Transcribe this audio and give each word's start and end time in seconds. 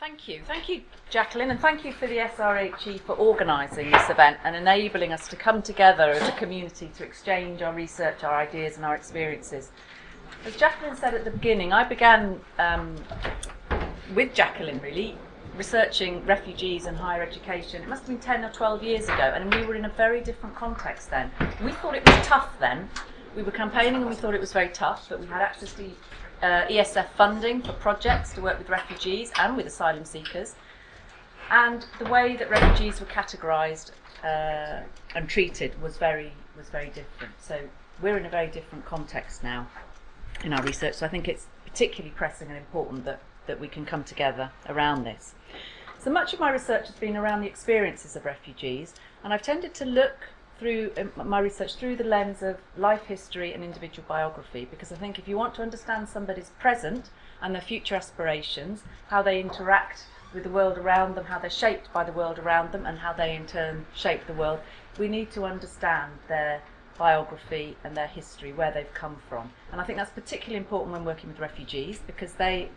Thank 0.00 0.28
you. 0.28 0.40
Thank 0.46 0.70
you, 0.70 0.80
Jacqueline, 1.10 1.50
and 1.50 1.60
thank 1.60 1.84
you 1.84 1.92
for 1.92 2.06
the 2.06 2.16
SRHE 2.16 3.00
for 3.00 3.12
organising 3.16 3.90
this 3.90 4.08
event 4.08 4.38
and 4.44 4.56
enabling 4.56 5.12
us 5.12 5.28
to 5.28 5.36
come 5.36 5.60
together 5.60 6.04
as 6.04 6.26
a 6.26 6.32
community 6.32 6.90
to 6.96 7.04
exchange 7.04 7.60
our 7.60 7.74
research, 7.74 8.24
our 8.24 8.34
ideas, 8.34 8.76
and 8.76 8.86
our 8.86 8.94
experiences. 8.94 9.72
As 10.46 10.56
Jacqueline 10.56 10.96
said 10.96 11.12
at 11.12 11.24
the 11.24 11.30
beginning, 11.30 11.74
I 11.74 11.84
began 11.84 12.40
um, 12.58 12.96
with 14.14 14.32
Jacqueline 14.32 14.80
really 14.80 15.18
researching 15.54 16.24
refugees 16.24 16.86
and 16.86 16.96
higher 16.96 17.22
education. 17.22 17.82
It 17.82 17.88
must 17.90 18.06
have 18.06 18.08
been 18.08 18.20
10 18.20 18.44
or 18.44 18.52
12 18.52 18.82
years 18.82 19.04
ago, 19.04 19.34
and 19.34 19.54
we 19.54 19.66
were 19.66 19.74
in 19.74 19.84
a 19.84 19.90
very 19.90 20.22
different 20.22 20.56
context 20.56 21.10
then. 21.10 21.30
We 21.62 21.72
thought 21.72 21.94
it 21.94 22.08
was 22.08 22.26
tough 22.26 22.58
then. 22.58 22.88
We 23.36 23.42
were 23.42 23.52
campaigning 23.52 24.00
and 24.00 24.08
we 24.08 24.16
thought 24.16 24.34
it 24.34 24.40
was 24.40 24.54
very 24.54 24.70
tough, 24.70 25.10
but 25.10 25.20
we 25.20 25.26
had 25.26 25.42
access 25.42 25.74
to 25.74 25.90
uh, 26.42 26.66
ESF 26.66 27.08
funding 27.16 27.62
for 27.62 27.72
projects 27.74 28.32
to 28.34 28.40
work 28.40 28.58
with 28.58 28.68
refugees 28.68 29.32
and 29.38 29.56
with 29.56 29.66
asylum 29.66 30.04
seekers. 30.04 30.54
And 31.50 31.84
the 31.98 32.06
way 32.06 32.36
that 32.36 32.48
refugees 32.48 33.00
were 33.00 33.06
categorised 33.06 33.90
uh, 34.22 34.82
and 35.14 35.28
treated 35.28 35.80
was 35.82 35.96
very 35.96 36.32
was 36.56 36.68
very 36.68 36.88
different. 36.88 37.32
So 37.38 37.58
we're 38.02 38.16
in 38.16 38.26
a 38.26 38.30
very 38.30 38.48
different 38.48 38.84
context 38.84 39.42
now 39.42 39.66
in 40.44 40.52
our 40.52 40.62
research. 40.62 40.94
So 40.94 41.06
I 41.06 41.08
think 41.08 41.28
it's 41.28 41.46
particularly 41.64 42.14
pressing 42.16 42.48
and 42.48 42.56
important 42.56 43.04
that, 43.04 43.20
that 43.46 43.60
we 43.60 43.68
can 43.68 43.84
come 43.84 44.04
together 44.04 44.50
around 44.68 45.04
this. 45.04 45.34
So 45.98 46.10
much 46.10 46.32
of 46.32 46.40
my 46.40 46.50
research 46.50 46.86
has 46.86 46.96
been 46.96 47.16
around 47.16 47.42
the 47.42 47.46
experiences 47.46 48.16
of 48.16 48.24
refugees, 48.24 48.94
and 49.22 49.34
I've 49.34 49.42
tended 49.42 49.74
to 49.74 49.84
look 49.84 50.16
through 50.60 50.92
um, 50.98 51.10
my 51.16 51.40
research 51.40 51.74
through 51.76 51.96
the 51.96 52.04
lens 52.04 52.42
of 52.42 52.58
life 52.76 53.04
history 53.06 53.54
and 53.54 53.64
individual 53.64 54.04
biography 54.06 54.68
because 54.70 54.92
I 54.92 54.96
think 54.96 55.18
if 55.18 55.26
you 55.26 55.36
want 55.36 55.54
to 55.54 55.62
understand 55.62 56.06
somebody's 56.06 56.50
present 56.60 57.08
and 57.40 57.54
their 57.54 57.62
future 57.62 57.94
aspirations, 57.94 58.82
how 59.08 59.22
they 59.22 59.40
interact 59.40 60.04
with 60.34 60.44
the 60.44 60.50
world 60.50 60.76
around 60.76 61.14
them, 61.14 61.24
how 61.24 61.38
they're 61.38 61.48
shaped 61.48 61.90
by 61.94 62.04
the 62.04 62.12
world 62.12 62.38
around 62.38 62.72
them, 62.72 62.84
and 62.84 62.98
how 62.98 63.14
they 63.14 63.34
in 63.34 63.46
turn 63.46 63.86
shape 63.94 64.26
the 64.26 64.34
world, 64.34 64.60
we 64.98 65.08
need 65.08 65.32
to 65.32 65.44
understand 65.44 66.12
their 66.28 66.60
biography 66.98 67.76
and 67.82 67.96
their 67.96 68.06
history, 68.06 68.52
where 68.52 68.70
they've 68.70 68.92
come 68.92 69.16
from. 69.28 69.50
And 69.72 69.80
I 69.80 69.84
think 69.84 69.98
that's 69.98 70.10
particularly 70.10 70.58
important 70.58 70.92
when 70.92 71.06
working 71.06 71.30
with 71.30 71.40
refugees 71.40 72.00
because 72.06 72.34
they 72.34 72.68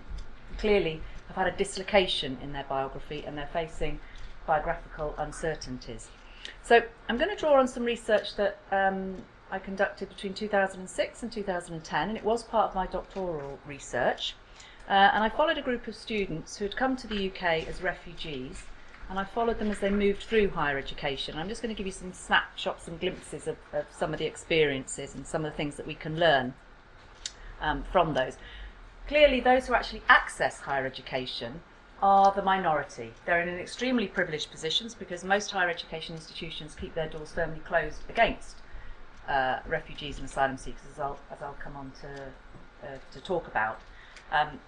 clearly 0.57 1.01
have 1.27 1.35
had 1.35 1.47
a 1.47 1.57
dislocation 1.57 2.37
in 2.41 2.53
their 2.53 2.65
biography 2.67 3.25
and 3.27 3.37
they're 3.37 3.49
facing 3.51 3.99
biographical 4.47 5.13
uncertainties. 5.17 6.09
So 6.61 6.81
I'm 7.09 7.17
going 7.17 7.29
to 7.29 7.35
draw 7.35 7.59
on 7.59 7.67
some 7.67 7.83
research 7.83 8.35
that 8.35 8.57
um, 8.71 9.17
I 9.51 9.59
conducted 9.59 10.09
between 10.09 10.33
2006 10.33 11.23
and 11.23 11.31
2010, 11.31 12.09
and 12.09 12.17
it 12.17 12.23
was 12.23 12.43
part 12.43 12.69
of 12.69 12.75
my 12.75 12.87
doctoral 12.87 13.59
research. 13.65 14.35
Uh, 14.89 15.11
and 15.13 15.23
I 15.23 15.29
followed 15.29 15.57
a 15.57 15.61
group 15.61 15.87
of 15.87 15.95
students 15.95 16.57
who 16.57 16.65
had 16.65 16.75
come 16.75 16.95
to 16.97 17.07
the 17.07 17.29
UK 17.29 17.67
as 17.67 17.81
refugees, 17.81 18.63
and 19.09 19.19
I 19.19 19.23
followed 19.23 19.59
them 19.59 19.71
as 19.71 19.79
they 19.79 19.89
moved 19.89 20.23
through 20.23 20.49
higher 20.49 20.77
education. 20.77 21.37
I'm 21.37 21.47
just 21.47 21.61
going 21.61 21.73
to 21.73 21.77
give 21.77 21.85
you 21.85 21.93
some 21.93 22.13
snapshots 22.13 22.87
and 22.87 22.99
glimpses 22.99 23.47
of, 23.47 23.57
of 23.71 23.85
some 23.91 24.11
of 24.11 24.19
the 24.19 24.25
experiences 24.25 25.15
and 25.15 25.25
some 25.25 25.45
of 25.45 25.51
the 25.51 25.55
things 25.55 25.75
that 25.75 25.87
we 25.87 25.95
can 25.95 26.19
learn 26.19 26.53
um, 27.61 27.83
from 27.91 28.13
those. 28.13 28.37
Clearly, 29.07 29.39
those 29.39 29.67
who 29.67 29.73
actually 29.73 30.01
access 30.09 30.61
higher 30.61 30.85
education 30.85 31.61
are 32.03 32.33
the 32.33 32.41
minority. 32.41 33.13
They're 33.25 33.41
in 33.41 33.47
an 33.47 33.59
extremely 33.59 34.07
privileged 34.07 34.51
positions 34.51 34.93
because 34.93 35.23
most 35.23 35.49
higher 35.51 35.69
education 35.69 36.15
institutions 36.15 36.75
keep 36.75 36.93
their 36.93 37.07
doors 37.07 37.31
firmly 37.31 37.61
closed 37.65 38.01
against 38.09 38.57
uh, 39.29 39.59
refugees 39.65 40.17
and 40.17 40.27
asylum 40.27 40.57
seekers, 40.57 40.83
as 40.91 40.99
I'll, 40.99 41.17
as 41.31 41.41
I'll 41.41 41.55
come 41.63 41.77
on 41.77 41.93
to, 42.01 42.11
uh, 42.85 42.97
to 43.13 43.21
talk 43.21 43.47
about. 43.47 43.79
Um, 44.33 44.59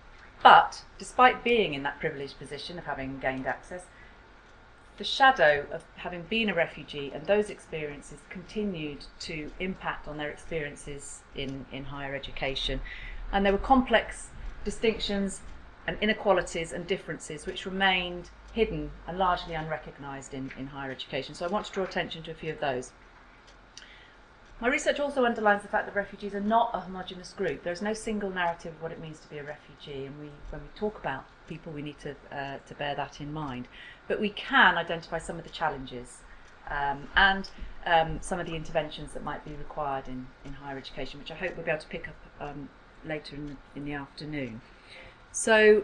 but 0.44 0.82
despite 0.98 1.44
being 1.44 1.74
in 1.74 1.84
that 1.84 2.00
privileged 2.00 2.40
position 2.40 2.80
of 2.80 2.86
having 2.86 3.20
gained 3.20 3.48
access, 3.48 3.84
the 4.98 5.04
shadow 5.04 5.66
of 5.74 5.84
having 5.98 6.22
been 6.22 6.48
a 6.48 6.56
refugee 6.56 7.12
and 7.14 7.28
those 7.28 7.50
experiences 7.50 8.20
continued 8.30 9.08
to 9.20 9.52
impact 9.60 10.08
on 10.08 10.16
their 10.16 10.30
experiences 10.30 11.20
in, 11.36 11.66
in 11.74 11.84
higher 11.84 12.16
education. 12.16 12.80
And 13.34 13.46
there 13.46 13.52
were 13.52 13.58
complex 13.58 14.30
distinctions 14.64 15.42
and 15.88 15.98
inequalities 16.02 16.72
and 16.72 16.88
differences 16.88 17.46
which 17.46 17.66
remained 17.66 18.30
hidden 18.54 18.92
and 19.08 19.18
largely 19.18 19.54
unrecognised 19.54 20.34
in, 20.34 20.52
in 20.58 20.68
higher 20.68 20.92
education. 20.92 21.36
So 21.36 21.46
I 21.46 21.50
want 21.50 21.66
to 21.66 21.72
draw 21.72 21.84
attention 21.84 22.24
to 22.24 22.32
a 22.32 22.34
few 22.34 22.52
of 22.52 22.60
those. 22.60 22.92
My 24.62 24.70
research 24.70 25.02
also 25.02 25.26
underlines 25.26 25.64
the 25.64 25.68
fact 25.68 25.86
that 25.86 25.96
refugees 25.96 26.34
are 26.34 26.40
not 26.40 26.72
a 26.74 26.80
homogenous 26.80 27.34
group. 27.34 27.64
There 27.64 27.74
is 27.74 27.82
no 27.82 27.94
single 27.94 28.30
narrative 28.30 28.74
of 28.74 28.82
what 28.82 28.94
it 28.94 29.02
means 29.02 29.20
to 29.20 29.30
be 29.30 29.38
a 29.38 29.44
refugee, 29.44 30.06
and 30.06 30.18
we, 30.18 30.30
when 30.50 30.62
we 30.62 30.68
talk 30.76 30.98
about 30.98 31.26
people, 31.46 31.74
we 31.74 31.82
need 31.82 32.00
to, 32.00 32.16
uh, 32.32 32.60
to 32.66 32.74
bear 32.76 32.96
that 32.96 33.20
in 33.20 33.34
mind. 33.34 33.68
But 34.08 34.22
we 34.22 34.30
can 34.30 34.78
identify 34.78 35.18
some 35.18 35.38
of 35.38 35.44
the 35.44 35.50
challenges 35.50 36.20
um, 36.70 37.10
and 37.18 37.50
um, 37.86 38.20
some 38.22 38.40
of 38.40 38.46
the 38.46 38.56
interventions 38.56 39.14
that 39.14 39.26
might 39.26 39.44
be 39.44 39.52
required 39.52 40.08
in, 40.08 40.28
in 40.46 40.54
higher 40.54 40.78
education, 40.78 41.20
which 41.20 41.32
I 41.32 41.36
hope 41.36 41.58
we'll 41.58 41.66
be 41.66 41.72
able 41.72 41.82
to 41.82 41.88
pick 41.88 42.08
up 42.08 42.16
um, 42.40 42.70
later 43.04 43.36
in 43.36 43.58
in 43.76 43.84
the 43.84 43.94
afternoon. 43.94 44.62
So, 45.36 45.84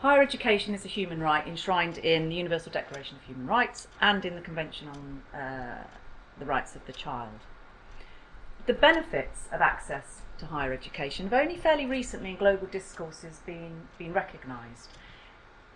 higher 0.00 0.20
education 0.20 0.74
is 0.74 0.84
a 0.84 0.88
human 0.88 1.20
right 1.20 1.46
enshrined 1.46 1.96
in 1.98 2.28
the 2.28 2.34
Universal 2.34 2.72
Declaration 2.72 3.16
of 3.18 3.22
Human 3.22 3.46
Rights 3.46 3.86
and 4.00 4.24
in 4.24 4.34
the 4.34 4.40
Convention 4.40 4.88
on 4.88 5.40
uh, 5.40 5.84
the 6.40 6.44
Rights 6.44 6.74
of 6.74 6.84
the 6.86 6.92
Child. 6.92 7.38
The 8.66 8.74
benefits 8.74 9.46
of 9.52 9.60
access 9.60 10.22
to 10.38 10.46
higher 10.46 10.72
education 10.72 11.28
have 11.28 11.40
only 11.40 11.56
fairly 11.56 11.86
recently 11.86 12.30
in 12.30 12.36
global 12.36 12.66
discourses 12.66 13.38
been, 13.46 13.82
been 13.96 14.12
recognised. 14.12 14.88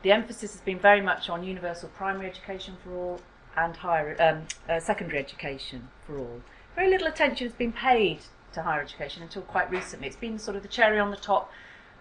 The 0.03 0.11
emphasis 0.11 0.55
has 0.55 0.61
been 0.61 0.81
very 0.81 1.01
much 1.01 1.31
on 1.31 1.45
universal 1.45 1.89
primary 1.91 2.27
education 2.27 2.79
for 2.83 2.93
all 2.93 3.21
and 3.57 3.77
higher 3.77 4.17
um, 4.21 4.49
uh, 4.69 4.81
secondary 4.81 5.21
education 5.21 5.89
for 6.05 6.19
all. 6.19 6.41
Very 6.75 6.91
little 6.91 7.07
attention 7.07 7.47
has 7.47 7.55
been 7.55 7.73
paid 7.73 8.23
to 8.57 8.63
higher 8.63 8.83
education 8.83 9.23
until 9.23 9.43
quite 9.43 9.71
recently. 9.71 10.07
It's 10.09 10.17
been 10.17 10.39
sort 10.39 10.57
of 10.57 10.63
the 10.63 10.69
cherry 10.69 10.99
on 10.99 11.11
the 11.11 11.17
top, 11.17 11.53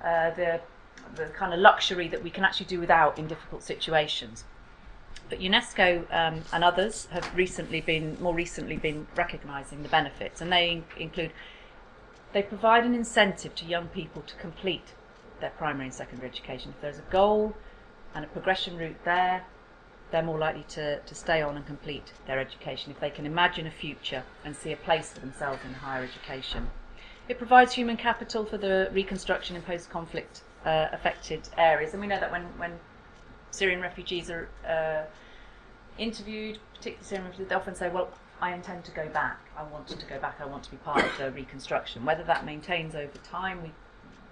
uh, 0.04 0.32
the, 0.32 0.60
the 1.16 1.28
kind 1.28 1.54
of 1.54 1.60
luxury 1.60 2.08
that 2.08 2.24
we 2.24 2.30
can 2.30 2.44
actually 2.44 2.66
do 2.66 2.80
without 2.80 3.18
in 3.20 3.28
difficult 3.28 3.64
situations. 3.64 4.44
But 5.30 5.40
UNESCO 5.40 6.06
um, 6.12 6.44
and 6.54 6.64
others 6.64 7.08
have 7.12 7.36
recently 7.36 7.82
been, 7.82 8.18
more 8.22 8.34
recently, 8.34 8.78
been 8.78 9.08
recognising 9.16 9.84
the 9.84 9.90
benefits, 9.90 10.42
and 10.42 10.52
they 10.52 10.84
include 10.98 11.32
they 12.34 12.44
provide 12.44 12.84
an 12.84 12.94
incentive 12.94 13.56
to 13.56 13.66
young 13.66 13.88
people 13.88 14.22
to 14.24 14.36
complete 14.36 14.94
their 15.40 15.52
primary 15.52 15.86
and 15.86 15.94
secondary 15.94 16.30
education. 16.30 16.74
If 16.76 16.82
there's 16.82 17.00
a 17.00 17.10
goal 17.10 17.56
and 18.14 18.26
a 18.26 18.28
progression 18.28 18.78
route 18.78 19.04
there, 19.06 19.46
they're 20.16 20.24
more 20.24 20.40
likely 20.40 20.64
to, 20.70 20.98
to 20.98 21.14
stay 21.14 21.42
on 21.42 21.58
and 21.58 21.66
complete 21.66 22.14
their 22.26 22.40
education 22.40 22.90
if 22.90 23.02
they 23.02 23.10
can 23.10 23.26
imagine 23.26 23.68
a 23.68 23.72
future 23.72 24.24
and 24.46 24.56
see 24.56 24.72
a 24.72 24.78
place 24.78 25.12
for 25.12 25.20
themselves 25.20 25.60
in 25.66 25.74
higher 25.74 26.04
education. 26.04 26.70
It 27.28 27.38
provides 27.38 27.74
human 27.74 27.98
capital 27.98 28.46
for 28.46 28.58
the 28.58 28.90
reconstruction 28.94 29.58
in 29.58 29.62
post 29.62 29.90
conflict 29.90 30.44
uh, 30.66 30.88
affected 30.94 31.50
areas. 31.58 31.92
And 31.92 32.00
we 32.00 32.08
know 32.08 32.18
that 32.18 32.32
when, 32.32 32.44
when 32.58 32.80
Syrian 33.52 33.82
refugees 33.82 34.30
are 34.30 34.48
uh, 34.66 35.04
interviewed, 36.02 36.60
particularly 36.76 37.04
Syrian 37.04 37.26
refugees, 37.26 37.50
they 37.50 37.56
often 37.56 37.76
say, 37.76 37.90
Well, 37.90 38.08
I 38.40 38.54
intend 38.54 38.86
to 38.86 38.92
go 38.92 39.10
back. 39.10 39.40
I 39.58 39.64
want 39.64 39.90
to 39.90 40.06
go 40.06 40.18
back. 40.18 40.38
I 40.40 40.46
want 40.46 40.64
to 40.64 40.72
be 40.72 40.78
part 40.78 41.04
of 41.04 41.18
the 41.18 41.30
reconstruction. 41.32 42.06
Whether 42.06 42.24
that 42.24 42.46
maintains 42.46 42.96
over 42.96 43.18
time, 43.22 43.62
we, 43.64 43.72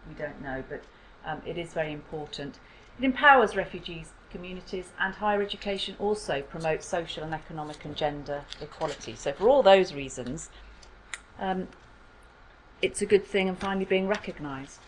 we 0.08 0.16
don't 0.18 0.42
know, 0.42 0.64
but 0.70 0.82
um, 1.26 1.42
it 1.46 1.58
is 1.58 1.74
very 1.74 1.92
important. 1.92 2.60
It 2.98 3.04
empowers 3.04 3.58
refugees 3.58 4.14
communities, 4.34 4.88
and 5.00 5.14
higher 5.14 5.42
education 5.42 5.96
also 6.00 6.42
promotes 6.42 6.86
social 6.86 7.24
and 7.24 7.34
economic 7.34 7.86
and 7.86 7.96
gender 7.96 8.44
equality. 8.60 9.16
So, 9.16 9.32
for 9.32 9.48
all 9.48 9.64
those 9.64 9.94
reasons, 9.94 10.50
um, 11.40 11.70
it's 12.82 13.02
a 13.02 13.06
good 13.06 13.26
thing 13.26 13.48
and 13.48 13.58
finally 13.58 13.86
being 13.86 14.08
recognised. 14.08 14.80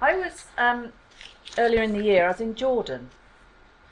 I 0.00 0.16
was 0.16 0.46
um, 0.56 0.92
earlier 1.58 1.82
in 1.82 1.92
the 1.92 2.02
year, 2.02 2.24
I 2.24 2.28
was 2.28 2.40
in 2.40 2.54
Jordan, 2.54 3.10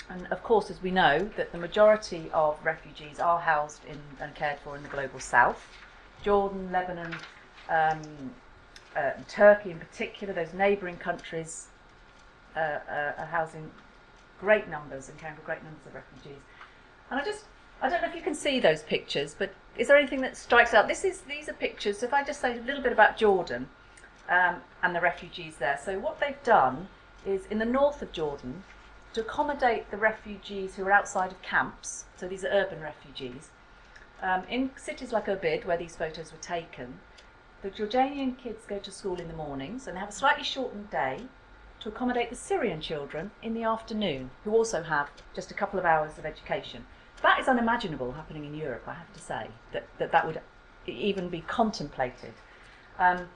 and 0.08 0.26
of 0.28 0.42
course, 0.42 0.70
as 0.70 0.80
we 0.82 0.90
know, 0.90 1.30
that 1.36 1.52
the 1.52 1.58
majority 1.58 2.30
of 2.32 2.58
refugees 2.64 3.20
are 3.20 3.40
housed 3.40 3.84
in 3.84 4.00
and 4.20 4.34
cared 4.34 4.58
for 4.60 4.76
in 4.76 4.82
the 4.82 4.88
global 4.88 5.20
south. 5.20 5.66
Jordan, 6.22 6.70
Lebanon, 6.72 7.14
um, 7.68 8.00
uh, 8.96 9.10
Turkey 9.28 9.70
in 9.70 9.78
particular, 9.78 10.32
those 10.32 10.52
neighbouring 10.52 10.96
countries 10.96 11.68
uh, 12.56 12.58
uh, 12.58 13.12
are 13.18 13.26
housing 13.26 13.70
great 14.40 14.68
numbers 14.68 15.08
and 15.08 15.18
caring 15.18 15.36
for 15.36 15.42
great 15.42 15.62
numbers 15.62 15.86
of 15.86 15.94
refugees. 15.94 16.40
And 17.10 17.20
I 17.20 17.24
just, 17.24 17.44
I 17.82 17.88
don't 17.88 18.02
know 18.02 18.08
if 18.08 18.14
you 18.14 18.22
can 18.22 18.34
see 18.34 18.58
those 18.58 18.82
pictures, 18.82 19.36
but 19.38 19.52
is 19.76 19.88
there 19.88 19.96
anything 19.96 20.22
that 20.22 20.36
strikes 20.36 20.74
out? 20.74 20.88
This 20.88 21.04
is, 21.04 21.20
these 21.22 21.48
are 21.48 21.52
pictures. 21.52 22.02
If 22.02 22.12
I 22.12 22.24
just 22.24 22.40
say 22.40 22.58
a 22.58 22.62
little 22.62 22.82
bit 22.82 22.92
about 22.92 23.16
Jordan 23.16 23.68
um, 24.28 24.56
and 24.82 24.94
the 24.94 25.00
refugees 25.00 25.56
there. 25.58 25.78
So 25.82 25.98
what 25.98 26.20
they've 26.20 26.42
done 26.42 26.88
is 27.26 27.46
in 27.46 27.58
the 27.58 27.66
north 27.66 28.00
of 28.00 28.12
Jordan, 28.12 28.64
to 29.12 29.20
accommodate 29.20 29.90
the 29.90 29.96
refugees 29.96 30.76
who 30.76 30.86
are 30.86 30.92
outside 30.92 31.32
of 31.32 31.42
camps, 31.42 32.04
so 32.16 32.28
these 32.28 32.44
are 32.44 32.48
urban 32.48 32.80
refugees, 32.80 33.50
um, 34.22 34.44
in 34.48 34.70
cities 34.76 35.12
like 35.12 35.26
Irbid, 35.26 35.64
where 35.64 35.76
these 35.76 35.96
photos 35.96 36.30
were 36.30 36.38
taken, 36.38 37.00
the 37.62 37.70
Jordanian 37.70 38.38
kids 38.38 38.64
go 38.66 38.78
to 38.78 38.90
school 38.90 39.20
in 39.20 39.28
the 39.28 39.34
mornings 39.34 39.86
and 39.86 39.98
have 39.98 40.10
a 40.10 40.12
slightly 40.12 40.44
shortened 40.44 40.90
day 40.90 41.22
to 41.80 41.88
accommodate 41.88 42.30
the 42.30 42.36
Syrian 42.36 42.80
children 42.80 43.30
in 43.42 43.54
the 43.54 43.62
afternoon, 43.62 44.30
who 44.44 44.52
also 44.52 44.82
have 44.82 45.10
just 45.34 45.50
a 45.50 45.54
couple 45.54 45.78
of 45.78 45.84
hours 45.84 46.18
of 46.18 46.26
education. 46.26 46.84
That 47.22 47.40
is 47.40 47.48
unimaginable 47.48 48.12
happening 48.12 48.44
in 48.44 48.54
Europe, 48.54 48.84
I 48.86 48.94
have 48.94 49.12
to 49.12 49.20
say, 49.20 49.48
that 49.72 49.86
that, 49.98 50.12
that 50.12 50.26
would 50.26 50.40
even 50.86 51.28
be 51.28 51.40
contemplated. 51.42 52.34
Um, 52.98 53.28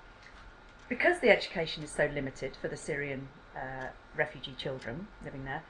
because 0.89 1.21
the 1.21 1.31
education 1.31 1.83
is 1.83 1.91
so 1.91 2.11
limited 2.13 2.57
for 2.61 2.69
the 2.69 2.77
Syrian 2.77 3.29
uh, 3.57 3.89
refugee 4.17 4.55
children 4.59 5.09
living 5.25 5.45
there, 5.45 5.63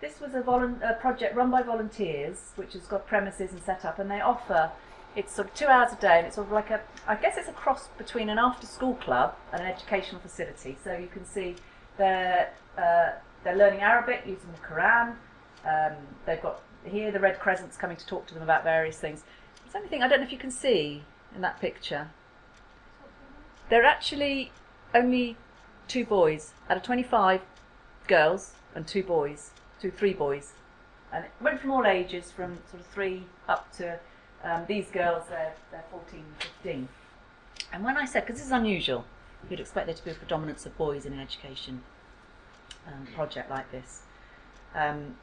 this 0.00 0.20
was 0.20 0.34
a, 0.34 0.40
volu- 0.40 0.80
a 0.82 0.94
project 0.94 1.34
run 1.34 1.50
by 1.50 1.62
volunteers, 1.62 2.52
which 2.56 2.72
has 2.72 2.82
got 2.82 3.06
premises 3.06 3.52
and 3.52 3.62
set 3.62 3.84
up, 3.84 3.98
and 3.98 4.10
they 4.10 4.20
offer 4.20 4.70
it's 5.16 5.34
sort 5.34 5.48
of 5.48 5.54
two 5.54 5.66
hours 5.66 5.92
a 5.92 5.96
day, 5.96 6.18
and 6.18 6.26
it's 6.26 6.36
sort 6.36 6.46
of 6.46 6.52
like 6.52 6.70
a, 6.70 6.80
I 7.06 7.16
guess 7.16 7.36
it's 7.36 7.48
a 7.48 7.52
cross 7.52 7.88
between 7.98 8.28
an 8.28 8.38
after-school 8.38 8.94
club 8.94 9.34
and 9.52 9.60
an 9.60 9.68
educational 9.68 10.20
facility. 10.20 10.78
So 10.82 10.96
you 10.96 11.08
can 11.08 11.24
see 11.24 11.56
they're 12.00 12.50
uh, 12.78 13.10
they're 13.44 13.56
learning 13.56 13.80
Arabic 13.80 14.22
using 14.26 14.50
the 14.52 14.66
Quran. 14.66 15.14
Um, 15.64 15.96
they've 16.24 16.40
got 16.40 16.62
here 16.84 17.12
the 17.12 17.20
Red 17.20 17.38
Crescent's 17.38 17.76
coming 17.76 17.96
to 17.96 18.06
talk 18.06 18.26
to 18.28 18.34
them 18.34 18.42
about 18.42 18.64
various 18.64 18.98
things. 18.98 19.22
There's 19.70 19.88
thing 19.88 20.02
I 20.02 20.08
don't 20.08 20.20
know 20.20 20.26
if 20.26 20.32
you 20.32 20.38
can 20.38 20.50
see 20.50 21.02
in 21.34 21.42
that 21.42 21.60
picture. 21.60 22.08
They're 23.68 23.84
actually 23.84 24.50
only 24.94 25.36
two 25.86 26.04
boys 26.04 26.54
out 26.68 26.76
of 26.76 26.82
25 26.82 27.42
girls 28.08 28.54
and 28.74 28.86
two 28.86 29.02
boys, 29.02 29.50
two 29.80 29.90
three 29.90 30.14
boys, 30.14 30.54
and 31.12 31.24
it 31.26 31.30
went 31.40 31.60
from 31.60 31.70
all 31.70 31.86
ages, 31.86 32.32
from 32.32 32.58
sort 32.70 32.80
of 32.80 32.86
three 32.86 33.24
up 33.48 33.70
to 33.76 34.00
um, 34.42 34.64
these 34.66 34.88
girls, 34.90 35.24
they're, 35.28 35.52
they're 35.70 35.84
14 35.90 36.24
15. 36.40 36.88
And 37.72 37.84
when 37.84 37.96
I 37.96 38.06
said, 38.06 38.20
because 38.20 38.36
this 38.36 38.46
is 38.46 38.52
unusual, 38.52 39.04
you'd 39.48 39.60
expect 39.60 39.86
there 39.86 39.94
to 39.94 40.04
be 40.04 40.10
a 40.10 40.14
predominance 40.14 40.66
of 40.66 40.76
boys 40.76 41.06
in 41.06 41.12
an 41.12 41.20
education 41.20 41.82
um, 42.86 43.06
project 43.14 43.50
like 43.50 43.70
this. 43.70 44.02
Um, 44.74 45.16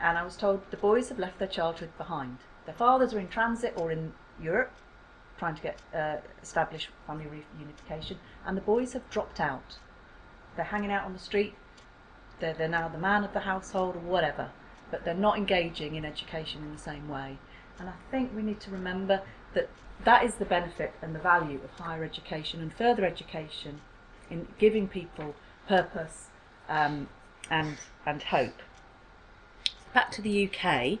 and 0.00 0.18
I 0.18 0.24
was 0.24 0.36
told 0.36 0.62
the 0.70 0.76
boys 0.76 1.08
have 1.08 1.18
left 1.18 1.38
their 1.38 1.48
childhood 1.48 1.90
behind. 1.96 2.38
Their 2.66 2.74
fathers 2.74 3.14
are 3.14 3.18
in 3.18 3.28
transit 3.28 3.74
or 3.76 3.90
in 3.92 4.12
Europe, 4.40 4.72
trying 5.38 5.54
to 5.54 5.62
get 5.62 5.78
uh, 5.94 6.16
establish 6.42 6.88
family 7.06 7.26
reunification, 7.26 8.16
and 8.46 8.56
the 8.56 8.60
boys 8.60 8.92
have 8.92 9.08
dropped 9.10 9.40
out. 9.40 9.78
They're 10.56 10.64
hanging 10.64 10.92
out 10.92 11.04
on 11.04 11.12
the 11.12 11.18
street. 11.18 11.54
They're, 12.40 12.54
they're 12.54 12.68
now 12.68 12.88
the 12.88 12.98
man 12.98 13.24
of 13.24 13.32
the 13.32 13.40
household 13.40 13.96
or 13.96 14.00
whatever, 14.00 14.50
but 14.90 15.04
they're 15.04 15.14
not 15.14 15.38
engaging 15.38 15.94
in 15.94 16.04
education 16.04 16.62
in 16.62 16.72
the 16.72 16.80
same 16.80 17.08
way. 17.08 17.38
And 17.78 17.88
I 17.88 17.94
think 18.10 18.32
we 18.34 18.42
need 18.42 18.60
to 18.60 18.70
remember 18.70 19.22
that 19.54 19.68
that 20.04 20.24
is 20.24 20.34
the 20.36 20.44
benefit 20.44 20.94
and 21.00 21.14
the 21.14 21.20
value 21.20 21.60
of 21.62 21.70
higher 21.70 22.04
education 22.04 22.60
and 22.60 22.72
further 22.72 23.04
education 23.04 23.80
in 24.30 24.48
giving 24.58 24.88
people 24.88 25.34
purpose 25.68 26.28
um, 26.68 27.08
and, 27.50 27.76
and 28.06 28.22
hope. 28.24 28.60
Back 29.94 30.10
to 30.12 30.22
the 30.22 30.48
UK, 30.48 30.98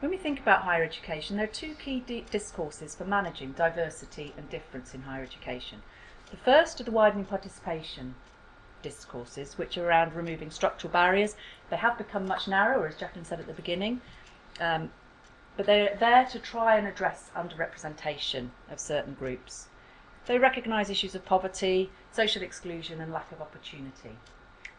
when 0.00 0.10
we 0.10 0.16
think 0.16 0.40
about 0.40 0.62
higher 0.62 0.82
education, 0.82 1.36
there 1.36 1.44
are 1.44 1.48
two 1.48 1.74
key 1.74 2.00
di- 2.00 2.24
discourses 2.30 2.94
for 2.94 3.04
managing 3.04 3.52
diversity 3.52 4.34
and 4.36 4.50
difference 4.50 4.94
in 4.94 5.02
higher 5.02 5.22
education. 5.22 5.82
The 6.30 6.36
first 6.38 6.80
are 6.80 6.84
the 6.84 6.90
widening 6.90 7.26
participation 7.26 8.16
discourses, 8.82 9.56
which 9.56 9.78
are 9.78 9.86
around 9.86 10.14
removing 10.14 10.50
structural 10.50 10.92
barriers. 10.92 11.36
They 11.70 11.76
have 11.76 11.96
become 11.96 12.26
much 12.26 12.48
narrower, 12.48 12.88
as 12.88 12.96
Jacqueline 12.96 13.24
said 13.24 13.38
at 13.38 13.46
the 13.46 13.52
beginning. 13.52 14.00
Um, 14.60 14.90
but 15.56 15.66
they're 15.66 15.96
there 15.98 16.24
to 16.26 16.38
try 16.38 16.76
and 16.76 16.86
address 16.86 17.30
underrepresentation 17.36 18.48
of 18.70 18.80
certain 18.80 19.14
groups. 19.14 19.68
They 20.26 20.38
recognise 20.38 20.88
issues 20.88 21.14
of 21.14 21.24
poverty, 21.24 21.90
social 22.12 22.42
exclusion, 22.42 23.00
and 23.00 23.12
lack 23.12 23.30
of 23.32 23.40
opportunity. 23.40 24.16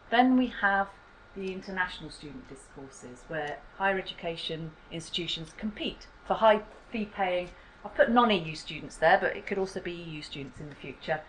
Then 0.09 0.37
we 0.37 0.47
have 0.61 0.89
the 1.35 1.51
international 1.51 2.09
student 2.11 2.47
discourses, 2.47 3.23
where 3.27 3.57
higher 3.77 3.97
education 3.97 4.71
institutions 4.91 5.51
compete 5.57 6.07
for 6.25 6.35
high 6.35 6.61
fee 6.91 7.05
paying. 7.05 7.49
I've 7.83 7.95
put 7.95 8.11
non 8.11 8.31
EU 8.31 8.55
students 8.55 8.97
there, 8.97 9.17
but 9.19 9.35
it 9.35 9.45
could 9.45 9.57
also 9.57 9.79
be 9.79 9.91
EU 9.91 10.21
students 10.21 10.59
in 10.59 10.69
the 10.69 10.75
future. 10.75 11.21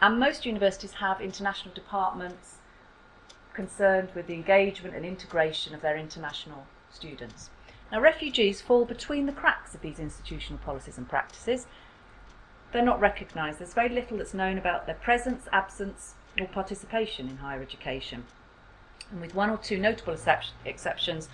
And 0.00 0.20
most 0.20 0.44
universities 0.44 0.94
have 0.94 1.20
international 1.20 1.74
departments 1.74 2.58
concerned 3.54 4.10
with 4.14 4.26
the 4.26 4.34
engagement 4.34 4.94
and 4.94 5.04
integration 5.04 5.74
of 5.74 5.80
their 5.80 5.96
international 5.96 6.66
students. 6.90 7.50
Now, 7.92 8.00
refugees 8.00 8.60
fall 8.60 8.84
between 8.84 9.26
the 9.26 9.32
cracks 9.32 9.74
of 9.74 9.80
these 9.80 9.98
institutional 9.98 10.58
policies 10.58 10.98
and 10.98 11.08
practices. 11.08 11.66
They're 12.72 12.82
not 12.82 13.00
recognised. 13.00 13.60
There's 13.60 13.74
very 13.74 13.88
little 13.88 14.18
that's 14.18 14.34
known 14.34 14.58
about 14.58 14.86
their 14.86 14.96
presence, 14.96 15.46
absence, 15.52 16.14
or 16.40 16.46
participation 16.48 17.28
in 17.28 17.36
higher 17.38 17.62
education. 17.62 18.24
And 19.10 19.20
with 19.20 19.34
one 19.34 19.50
or 19.50 19.56
two 19.56 19.78
notable 19.78 20.16
exceptions, 20.64 21.28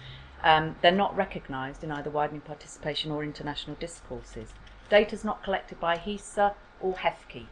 um, 0.44 0.76
they're 0.82 0.92
not 0.92 1.16
recognised 1.16 1.82
in 1.82 1.90
either 1.90 2.10
widening 2.10 2.42
participation 2.42 3.10
or 3.10 3.24
international 3.24 3.76
discourses. 3.76 4.50
Data 4.90 5.14
is 5.14 5.24
not 5.24 5.42
collected 5.42 5.80
by 5.80 5.96
HESA 5.96 6.54
or 6.80 6.94
HEFCE 6.94 7.46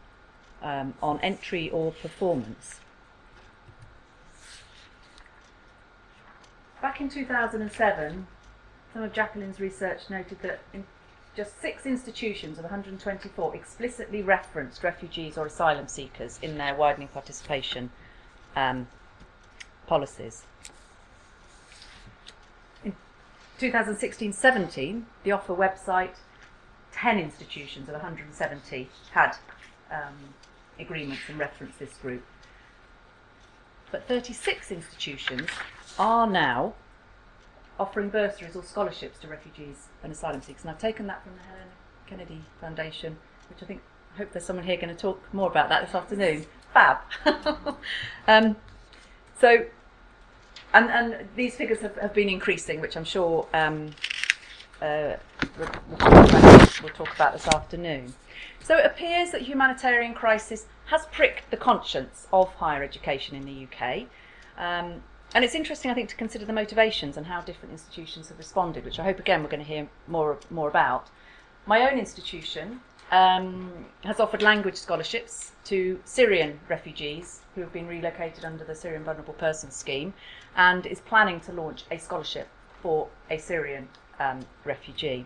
um, 0.61 0.93
on 1.01 1.19
entry 1.21 1.69
or 1.71 1.91
performance. 1.91 2.79
Back 6.81 7.01
in 7.01 7.09
2007, 7.09 8.27
some 8.93 9.03
of 9.03 9.13
Jacqueline's 9.13 9.59
research 9.59 10.09
noted 10.09 10.41
that 10.41 10.59
just 11.35 11.59
six 11.61 11.85
institutions 11.85 12.57
of 12.57 12.65
124 12.65 13.55
explicitly 13.55 14.21
referenced 14.21 14.83
refugees 14.83 15.37
or 15.37 15.45
asylum 15.45 15.87
seekers 15.87 16.39
in 16.41 16.57
their 16.57 16.75
widening 16.75 17.07
participation 17.07 17.89
um, 18.55 18.87
policies. 19.87 20.43
In 22.83 22.93
2016-17, 23.59 25.03
the 25.23 25.29
OFFA 25.29 25.57
website, 25.57 26.15
10 26.91 27.17
institutions 27.17 27.87
of 27.87 27.93
170 27.93 28.89
had 29.11 29.37
um, 29.89 30.13
agreements 30.77 31.21
and 31.29 31.39
referenced 31.39 31.79
this 31.79 31.93
group. 31.93 32.23
But 33.89 34.07
36 34.07 34.71
institutions 34.71 35.49
are 35.97 36.27
now 36.27 36.73
offering 37.81 38.09
bursaries 38.09 38.55
or 38.55 38.63
scholarships 38.63 39.19
to 39.19 39.27
refugees 39.27 39.87
and 40.03 40.11
asylum 40.11 40.41
seekers. 40.41 40.63
And 40.63 40.71
I've 40.71 40.79
taken 40.79 41.07
that 41.07 41.23
from 41.23 41.33
the 41.35 41.41
Helena 41.41 41.71
Kennedy 42.07 42.41
Foundation, 42.59 43.17
which 43.49 43.63
I 43.63 43.65
think, 43.65 43.81
I 44.13 44.19
hope 44.19 44.31
there's 44.31 44.45
someone 44.45 44.65
here 44.65 44.77
going 44.77 44.95
to 44.95 45.01
talk 45.01 45.21
more 45.33 45.49
about 45.49 45.69
that 45.69 45.85
this 45.85 45.95
afternoon. 45.95 46.45
Fab. 46.73 46.99
um, 48.27 48.55
so, 49.39 49.65
and, 50.73 50.89
and 50.89 51.27
these 51.35 51.55
figures 51.55 51.79
have, 51.81 51.97
have 51.97 52.13
been 52.13 52.29
increasing, 52.29 52.79
which 52.79 52.95
I'm 52.95 53.03
sure 53.03 53.47
um, 53.53 53.89
uh, 54.81 55.13
we'll, 55.57 55.67
talk 55.67 56.29
about, 56.29 56.81
we'll 56.83 56.93
talk 56.93 57.15
about 57.15 57.33
this 57.33 57.47
afternoon. 57.47 58.13
So 58.63 58.77
it 58.77 58.85
appears 58.85 59.31
that 59.31 59.41
humanitarian 59.41 60.13
crisis 60.13 60.67
has 60.85 61.07
pricked 61.07 61.49
the 61.49 61.57
conscience 61.57 62.27
of 62.31 62.53
higher 62.53 62.83
education 62.83 63.35
in 63.35 63.45
the 63.45 63.67
UK. 63.67 64.03
Um, 64.57 65.01
and 65.33 65.43
it's 65.45 65.55
interesting, 65.55 65.91
I 65.91 65.93
think, 65.93 66.09
to 66.09 66.15
consider 66.15 66.45
the 66.45 66.53
motivations 66.53 67.17
and 67.17 67.25
how 67.25 67.41
different 67.41 67.71
institutions 67.71 68.29
have 68.29 68.37
responded, 68.37 68.85
which 68.85 68.99
I 68.99 69.03
hope 69.03 69.19
again 69.19 69.43
we're 69.43 69.49
going 69.49 69.63
to 69.63 69.67
hear 69.67 69.87
more 70.07 70.37
more 70.49 70.67
about. 70.67 71.09
My 71.65 71.89
own 71.89 71.99
institution 71.99 72.81
um, 73.11 73.85
has 74.03 74.19
offered 74.19 74.41
language 74.41 74.75
scholarships 74.75 75.51
to 75.65 75.99
Syrian 76.05 76.59
refugees 76.69 77.41
who 77.55 77.61
have 77.61 77.73
been 77.73 77.87
relocated 77.87 78.45
under 78.45 78.63
the 78.63 78.75
Syrian 78.75 79.03
Vulnerable 79.03 79.33
Persons 79.33 79.75
Scheme, 79.75 80.13
and 80.55 80.85
is 80.85 81.01
planning 81.01 81.39
to 81.41 81.51
launch 81.51 81.83
a 81.91 81.97
scholarship 81.97 82.47
for 82.81 83.07
a 83.29 83.37
Syrian 83.37 83.87
um, 84.19 84.39
refugee. 84.63 85.25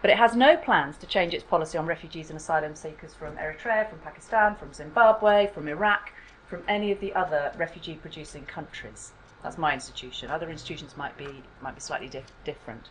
But 0.00 0.10
it 0.10 0.16
has 0.16 0.36
no 0.36 0.56
plans 0.56 0.96
to 0.98 1.06
change 1.06 1.34
its 1.34 1.44
policy 1.44 1.76
on 1.76 1.86
refugees 1.86 2.30
and 2.30 2.36
asylum 2.36 2.74
seekers 2.76 3.14
from 3.14 3.36
Eritrea, 3.36 3.88
from 3.90 3.98
Pakistan, 3.98 4.54
from 4.54 4.72
Zimbabwe, 4.72 5.48
from 5.48 5.66
Iraq, 5.66 6.12
from 6.48 6.62
any 6.66 6.90
of 6.90 7.00
the 7.00 7.14
other 7.14 7.52
refugee 7.56 7.94
producing 7.94 8.44
countries. 8.46 9.12
That's 9.42 9.58
my 9.58 9.74
institution. 9.74 10.30
Other 10.30 10.50
institutions 10.50 10.96
might 10.96 11.16
be 11.16 11.42
might 11.60 11.74
be 11.74 11.80
slightly 11.80 12.08
dif- 12.08 12.32
different. 12.44 12.88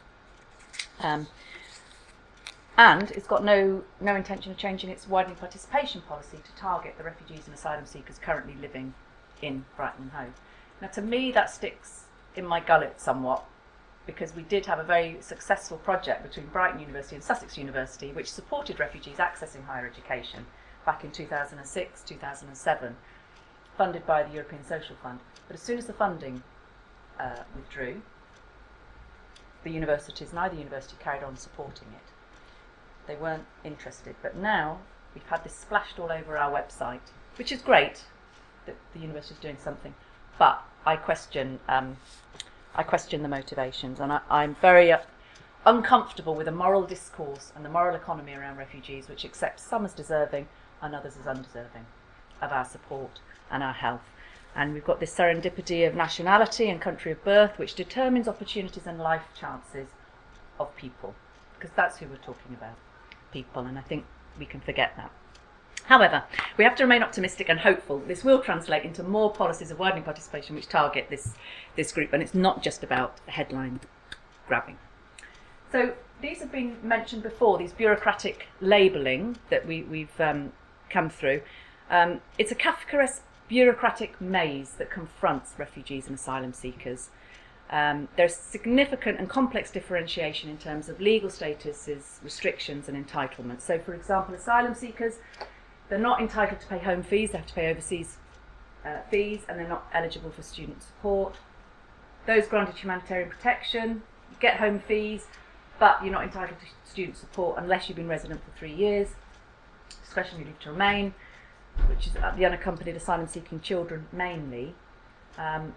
Um, 1.00 1.28
and 2.78 3.12
it's 3.12 3.28
got 3.28 3.44
no 3.44 3.84
no 4.00 4.16
intention 4.16 4.52
of 4.52 4.58
changing 4.58 4.90
its 4.90 5.08
widening 5.08 5.36
participation 5.36 6.02
policy 6.02 6.38
to 6.38 6.62
target 6.62 6.96
the 6.98 7.04
refugees 7.04 7.46
and 7.46 7.56
asylum 7.56 7.86
seekers 7.86 8.20
currently 8.20 8.56
living 8.62 8.94
in 9.42 9.66
Brighton 9.76 10.04
and 10.04 10.12
Hove. 10.12 10.40
Now, 10.82 10.88
to 10.90 11.02
me, 11.02 11.32
that 11.32 11.50
sticks 11.50 12.06
in 12.36 12.46
my 12.46 12.60
gullet 12.60 13.02
somewhat 13.02 13.44
because 14.06 14.34
we 14.36 14.44
did 14.44 14.66
have 14.68 14.80
a 14.80 14.84
very 14.84 15.18
successful 15.20 15.78
project 15.78 16.24
between 16.24 16.46
Brighton 16.48 16.80
University 16.80 17.16
and 17.16 17.24
Sussex 17.24 17.58
University, 17.58 18.12
which 18.12 18.32
supported 18.32 18.80
refugees 18.80 19.18
accessing 19.18 19.66
higher 19.66 19.86
education 19.86 20.46
back 20.86 21.04
in 21.04 21.12
2006 21.12 22.04
2007 22.04 22.96
funded 23.78 24.06
by 24.06 24.24
the 24.24 24.34
European 24.34 24.66
Social 24.66 24.96
Fund. 25.02 25.20
But 25.48 25.56
as 25.56 25.62
soon 25.62 25.78
as 25.78 25.86
the 25.86 25.94
funding 25.94 26.44
uh, 27.20 27.44
withdrew, 27.56 28.02
the 29.64 29.70
universities, 29.72 30.34
neither 30.34 30.56
university 30.56 30.96
carried 31.00 31.24
on 31.24 31.38
supporting 31.38 31.88
it. 31.90 32.12
They 33.08 33.16
weren't 33.16 33.46
interested. 33.64 34.16
But 34.22 34.36
now 34.36 34.80
we've 35.14 35.28
had 35.28 35.44
this 35.44 35.54
splashed 35.54 36.00
all 36.00 36.12
over 36.12 36.38
our 36.38 36.52
website, 36.52 37.00
which 37.38 37.52
is 37.52 37.62
great 37.62 38.04
that 38.66 38.76
the 38.94 39.00
university 39.00 39.36
is 39.36 39.40
doing 39.40 39.58
something. 39.64 39.94
but 40.38 40.62
I 40.86 40.96
question 40.96 41.60
um, 41.68 41.98
I 42.76 42.84
question 42.84 43.24
the 43.24 43.28
motivations, 43.28 44.00
and 44.00 44.12
I, 44.14 44.22
I'm 44.30 44.56
very 44.62 44.92
uh, 44.92 45.00
uncomfortable 45.66 46.36
with 46.36 46.46
the 46.46 46.52
moral 46.52 46.86
discourse 46.86 47.52
and 47.56 47.66
the 47.66 47.70
moral 47.70 47.96
economy 47.96 48.34
around 48.34 48.58
refugees, 48.58 49.10
which 49.10 49.26
accepts 49.26 49.64
some 49.64 49.84
as 49.84 49.94
deserving 49.94 50.48
and 50.82 50.94
others 50.94 51.18
as 51.20 51.26
undeserving 51.26 51.86
of 52.42 52.52
our 52.52 52.66
support 52.66 53.20
and 53.52 53.64
our 53.64 53.74
health. 53.74 54.02
And 54.56 54.74
we've 54.74 54.86
got 54.86 55.00
this 55.00 55.16
serendipity 55.16 55.88
of 55.88 55.96
nationality 55.96 56.70
and 56.70 56.82
country 56.82 57.12
of 57.12 57.24
birth, 57.24 57.60
which 57.60 57.76
determines 57.76 58.28
opportunities 58.28 58.88
and 58.88 58.98
life 59.00 59.24
chances 59.40 59.88
of 60.60 60.76
people, 60.76 61.14
because 61.58 61.74
that's 61.76 62.00
who 62.00 62.08
we're 62.08 62.18
talking 62.18 62.54
about, 62.54 62.76
people, 63.32 63.64
and 63.64 63.78
I 63.78 63.82
think 63.82 64.06
we 64.40 64.46
can 64.46 64.60
forget 64.60 64.94
that. 64.98 65.12
However, 65.86 66.24
we 66.58 66.64
have 66.64 66.76
to 66.78 66.84
remain 66.84 67.04
optimistic 67.04 67.48
and 67.48 67.60
hopeful. 67.60 68.00
This 68.00 68.24
will 68.24 68.40
translate 68.40 68.84
into 68.84 69.04
more 69.04 69.32
policies 69.32 69.72
of 69.72 69.80
widening 69.80 70.04
participation 70.04 70.56
which 70.56 70.68
target 70.68 71.08
this, 71.10 71.36
this 71.76 71.92
group, 71.92 72.12
and 72.12 72.22
it's 72.22 72.34
not 72.34 72.62
just 72.62 72.84
about 72.84 73.20
headline 73.28 73.80
grabbing. 74.48 74.78
So 75.72 75.94
these 76.22 76.40
have 76.40 76.52
been 76.52 76.78
mentioned 76.82 77.24
before, 77.24 77.58
these 77.58 77.74
bureaucratic 77.74 78.48
labelling 78.60 79.38
that 79.50 79.66
we, 79.66 79.84
we've 79.84 80.20
um, 80.20 80.52
come 80.90 81.10
through. 81.10 81.42
Um, 81.90 82.22
it's 82.38 82.52
a 82.52 82.56
Kafkaesque 82.56 83.22
bureaucratic 83.48 84.20
maze 84.20 84.72
that 84.78 84.92
confronts 84.92 85.54
refugees 85.58 86.08
and 86.08 86.16
asylum 86.16 86.54
seekers. 86.54 87.10
Um, 87.70 88.08
there's 88.16 88.36
significant 88.36 89.20
and 89.20 89.30
complex 89.30 89.72
differentiation 89.72 90.50
in 90.50 90.58
terms 90.58 90.90
of 90.90 91.02
legal 91.02 91.30
statuses, 91.30 92.24
restrictions, 92.24 92.88
and 92.88 93.06
entitlements. 93.06 93.62
So, 93.62 93.80
for 93.80 93.94
example, 93.94 94.36
asylum 94.36 94.74
seekers 94.74 95.16
they're 95.90 96.00
not 96.00 96.20
entitled 96.20 96.60
to 96.62 96.68
pay 96.68 96.80
home 96.80 97.04
fees, 97.04 97.32
they 97.32 97.38
have 97.38 97.48
to 97.48 97.54
pay 97.54 97.70
overseas 97.70 98.18
uh, 98.86 99.00
fees, 99.10 99.42
and 99.48 99.58
they're 99.58 99.68
not 99.68 99.88
eligible 99.94 100.32
for 100.32 100.42
student 100.42 100.84
support. 100.84 101.36
Those 102.26 102.48
granted 102.48 102.76
humanitarian 102.76 103.30
protection 103.30 104.04
get 104.40 104.58
home 104.58 104.80
fees, 104.80 105.26
but 105.80 106.04
you're 106.04 106.12
not 106.12 106.24
entitled 106.24 106.60
to 106.60 106.92
student 106.92 107.18
support 107.18 107.58
unless 107.58 107.88
you've 107.88 107.96
been 107.96 108.08
resident 108.08 108.42
for 108.44 108.58
three 108.58 108.74
years, 108.74 109.10
especially 110.06 110.44
leave 110.44 110.60
to 110.60 110.72
remain, 110.72 111.14
which 111.90 112.08
is 112.08 112.14
the 112.14 112.46
unaccompanied 112.46 112.96
asylum 112.96 113.28
seeking 113.28 113.60
children 113.60 114.08
mainly. 114.12 114.76
Um, 115.38 115.74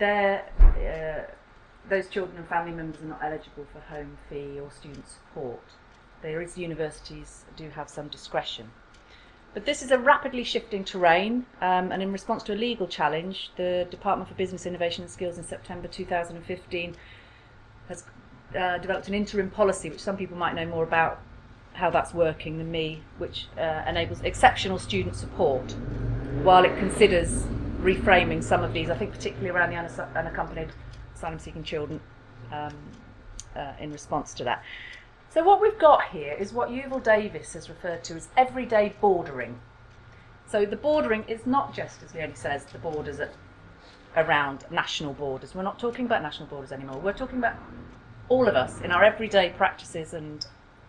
uh, 0.00 0.38
those 1.88 2.08
children 2.08 2.36
and 2.36 2.46
family 2.48 2.72
members 2.72 3.00
are 3.00 3.06
not 3.06 3.20
eligible 3.22 3.66
for 3.72 3.80
home 3.80 4.18
fee 4.28 4.60
or 4.60 4.70
student 4.70 5.06
support. 5.08 5.62
There 6.22 6.42
is 6.42 6.58
universities 6.58 7.44
do 7.56 7.70
have 7.70 7.88
some 7.88 8.08
discretion. 8.08 8.70
But 9.54 9.64
this 9.64 9.82
is 9.82 9.90
a 9.90 9.98
rapidly 9.98 10.44
shifting 10.44 10.84
terrain, 10.84 11.46
um, 11.60 11.90
and 11.90 12.02
in 12.02 12.12
response 12.12 12.42
to 12.44 12.54
a 12.54 12.56
legal 12.56 12.86
challenge, 12.86 13.50
the 13.56 13.86
Department 13.90 14.28
for 14.28 14.34
Business 14.34 14.66
Innovation 14.66 15.02
and 15.02 15.10
Skills 15.10 15.38
in 15.38 15.44
September 15.44 15.88
2015 15.88 16.94
has 17.88 18.04
uh, 18.56 18.78
developed 18.78 19.08
an 19.08 19.14
interim 19.14 19.50
policy, 19.50 19.88
which 19.88 20.00
some 20.00 20.16
people 20.16 20.36
might 20.36 20.54
know 20.54 20.66
more 20.66 20.84
about 20.84 21.20
how 21.78 21.90
that's 21.90 22.12
working 22.12 22.58
than 22.58 22.70
me, 22.70 23.00
which 23.18 23.46
uh, 23.56 23.84
enables 23.86 24.20
exceptional 24.22 24.78
student 24.80 25.14
support 25.14 25.72
while 26.42 26.64
it 26.64 26.76
considers 26.76 27.44
reframing 27.80 28.42
some 28.42 28.64
of 28.64 28.72
these, 28.72 28.90
I 28.90 28.96
think 28.96 29.12
particularly 29.12 29.50
around 29.50 29.70
the 29.70 30.02
unaccompanied 30.18 30.70
asylum 31.14 31.38
seeking 31.38 31.62
children 31.62 32.00
um, 32.50 32.74
uh, 33.54 33.72
in 33.78 33.92
response 33.92 34.34
to 34.34 34.44
that. 34.44 34.64
So 35.30 35.44
what 35.44 35.60
we've 35.60 35.78
got 35.78 36.08
here 36.08 36.32
is 36.32 36.52
what 36.52 36.70
Yuval 36.70 37.02
Davis 37.02 37.52
has 37.52 37.68
referred 37.68 38.02
to 38.04 38.14
as 38.14 38.28
everyday 38.36 38.94
bordering. 39.00 39.60
So 40.48 40.66
the 40.66 40.76
bordering 40.76 41.24
is 41.28 41.46
not 41.46 41.74
just, 41.74 42.02
as 42.02 42.12
Leonie 42.12 42.34
says, 42.34 42.64
the 42.64 42.78
borders 42.78 43.20
at, 43.20 43.34
around 44.16 44.64
national 44.70 45.12
borders. 45.12 45.54
We're 45.54 45.62
not 45.62 45.78
talking 45.78 46.06
about 46.06 46.22
national 46.22 46.48
borders 46.48 46.72
anymore. 46.72 46.98
We're 46.98 47.12
talking 47.12 47.38
about 47.38 47.54
all 48.28 48.48
of 48.48 48.56
us 48.56 48.80
in 48.80 48.90
our 48.90 49.04
everyday 49.04 49.50
practices 49.50 50.12
and 50.12 50.44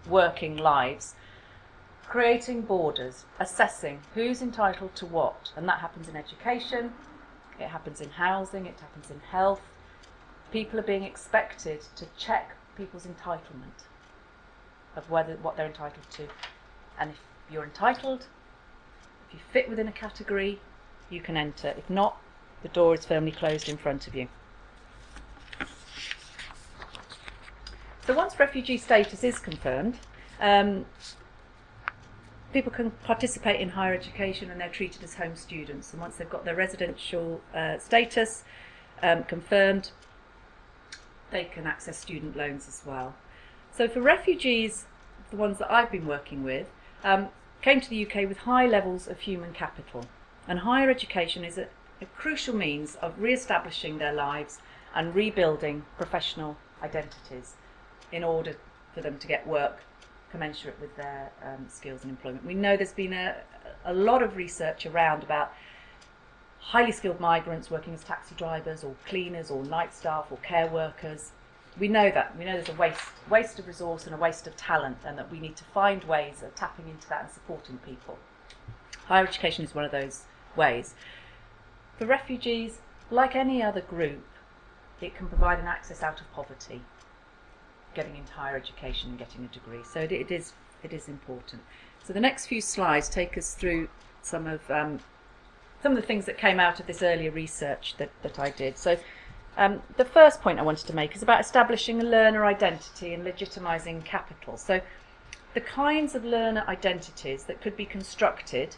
working 0.08 0.58
lives, 0.58 1.16
creating 2.08 2.62
borders, 2.62 3.26
assessing 3.40 4.00
who's 4.14 4.42
entitled 4.42 4.96
to 4.96 5.06
what. 5.06 5.52
And 5.56 5.68
that 5.68 5.80
happens 5.80 6.08
in 6.08 6.16
education, 6.16 6.94
it 7.60 7.68
happens 7.68 8.02
in 8.02 8.10
housing, 8.10 8.66
it 8.66 8.80
happens 8.80 9.12
in 9.12 9.20
health. 9.20 9.62
People 10.52 10.80
are 10.80 10.84
being 10.84 11.04
expected 11.04 11.82
to 11.96 12.06
check 12.18 12.56
people's 12.76 13.06
entitlement 13.06 13.86
of 14.96 15.10
whether 15.10 15.36
what 15.38 15.56
they're 15.56 15.68
entitled 15.68 16.10
to. 16.12 16.28
And 16.98 17.12
if 17.12 17.18
you're 17.52 17.64
entitled, 17.64 18.28
if 19.28 19.34
you 19.34 19.40
fit 19.52 19.70
within 19.70 19.88
a 19.88 19.92
category, 19.92 20.60
you 21.10 21.22
can 21.22 21.38
enter. 21.38 21.70
If 21.78 21.90
not, 21.90 22.18
the 22.64 22.70
door 22.70 22.96
is 22.96 23.06
firmly 23.06 23.32
closed 23.32 23.70
in 23.70 23.78
front 23.78 24.08
of 24.08 24.16
you. 24.16 24.28
So 28.10 28.16
once 28.16 28.40
refugee 28.40 28.80
status 28.80 29.24
is 29.24 29.38
confirmed, 29.38 30.00
um, 30.42 30.88
people 32.52 32.72
can 32.72 32.90
participate 33.04 33.62
in 33.62 33.70
higher 33.70 33.94
education 33.94 34.50
and 34.50 34.60
they're 34.60 34.68
treated 34.68 35.04
as 35.04 35.14
home 35.14 35.36
students. 35.36 35.94
And 35.94 36.02
once 36.02 36.16
they've 36.16 36.28
got 36.28 36.44
their 36.44 36.56
residential 36.56 37.40
uh, 37.54 37.78
status 37.78 38.46
um, 39.04 39.26
confirmed, 39.26 39.92
they 41.30 41.44
can 41.44 41.68
access 41.68 42.00
student 42.00 42.36
loans 42.36 42.68
as 42.68 42.82
well. 42.84 43.14
So 43.72 43.88
for 43.88 44.02
refugees, 44.02 44.88
the 45.30 45.38
ones 45.38 45.60
that 45.60 45.72
I've 45.72 45.92
been 45.92 46.08
working 46.08 46.44
with, 46.44 46.68
um, 47.04 47.28
came 47.62 47.80
to 47.80 47.90
the 47.92 48.08
UK 48.08 48.28
with 48.28 48.40
high 48.40 48.66
levels 48.66 49.08
of 49.08 49.20
human 49.20 49.54
capital. 49.54 50.08
And 50.48 50.62
higher 50.62 50.90
education 50.90 51.46
is 51.46 51.60
a, 51.60 51.68
a 52.02 52.08
crucial 52.18 52.56
means 52.56 52.96
of 53.04 53.22
re-establishing 53.22 54.00
their 54.00 54.14
lives 54.14 54.58
and 54.96 55.14
rebuilding 55.14 55.86
professional 55.96 56.58
identities 56.82 57.54
in 58.12 58.24
order 58.24 58.56
for 58.94 59.02
them 59.02 59.18
to 59.20 59.28
get 59.28 59.46
work 59.48 59.80
commensurate 60.32 60.80
with 60.80 60.96
their 60.96 61.32
um, 61.44 61.66
skills 61.68 62.04
and 62.04 62.12
employment. 62.12 62.46
We 62.46 62.54
know 62.54 62.78
there's 62.78 62.94
been 62.94 63.14
a, 63.14 63.36
a 63.86 63.94
lot 63.94 64.22
of 64.22 64.36
research 64.36 64.86
around 64.86 65.24
about 65.24 65.52
highly 66.60 66.92
skilled 66.92 67.20
migrants 67.20 67.72
working 67.72 67.94
as 67.94 68.04
taxi 68.04 68.36
drivers 68.36 68.84
or 68.84 68.94
cleaners 69.08 69.50
or 69.50 69.64
night 69.64 69.94
staff 69.94 70.28
or 70.30 70.38
care 70.38 70.68
workers 70.68 71.32
we 71.80 71.88
know 71.88 72.12
that. 72.12 72.38
We 72.38 72.46
know 72.46 72.54
there's 72.54 72.70
a 72.70 72.74
waste, 72.74 73.02
waste 73.30 73.60
of 73.60 73.68
resource 73.68 74.06
and 74.06 74.14
a 74.14 74.18
waste 74.18 74.48
of 74.48 74.56
talent, 74.56 74.98
and 75.06 75.18
that 75.18 75.32
we 75.32 75.40
need 75.40 75.56
to 75.58 75.64
find 75.64 76.04
ways 76.04 76.44
of 76.44 76.56
tapping 76.56 76.90
into 76.90 77.08
that 77.10 77.26
and 77.26 77.32
supporting 77.32 77.78
people. 77.80 78.18
Higher 79.06 79.26
education 79.26 79.66
is 79.66 79.74
one 79.74 79.86
of 79.86 79.92
those 79.92 80.24
ways. 80.56 80.94
For 81.98 82.06
refugees, 82.06 82.80
like 83.10 83.36
any 83.36 83.62
other 83.62 83.82
group, 83.82 84.26
it 85.02 85.16
can 85.16 85.28
provide 85.28 85.60
an 85.60 85.68
access 85.68 86.04
out 86.04 86.20
of 86.20 86.32
poverty, 86.34 86.82
getting 88.00 88.16
into 88.16 88.32
higher 88.32 88.56
education 88.56 89.10
and 89.10 89.20
getting 89.20 89.44
a 89.44 89.48
degree. 89.54 89.84
So 89.84 90.00
it, 90.00 90.12
it 90.14 90.32
is 90.32 90.54
it 90.84 90.94
is 90.94 91.10
important. 91.10 91.62
So 92.06 92.14
the 92.14 92.22
next 92.22 92.46
few 92.46 92.62
slides 92.62 93.10
take 93.10 93.38
us 93.38 93.56
through 93.56 93.90
some 94.22 94.48
of 94.48 94.62
um, 94.72 95.00
some 95.84 95.92
of 95.92 95.98
the 95.98 96.08
things 96.08 96.26
that 96.26 96.38
came 96.38 96.62
out 96.62 96.80
of 96.80 96.88
this 96.88 97.04
earlier 97.04 97.32
research 97.32 97.96
that, 97.98 98.12
that 98.24 98.40
I 98.40 98.52
did. 98.52 98.78
So 98.78 98.98
um, 99.58 99.82
the 99.98 100.06
first 100.06 100.42
point 100.42 100.60
I 100.60 100.62
wanted 100.62 100.88
to 100.88 100.96
make 100.96 101.14
is 101.14 101.22
about 101.22 101.42
establishing 101.42 102.00
a 102.00 102.06
learner 102.06 102.46
identity 102.46 103.14
and 103.14 103.26
legitimising 103.26 104.06
capital. 104.06 104.56
So, 104.56 104.80
the 105.54 105.62
kinds 105.62 106.16
of 106.16 106.24
learner 106.24 106.64
identities 106.68 107.44
that 107.46 107.60
could 107.60 107.76
be 107.76 107.86
constructed 107.86 108.78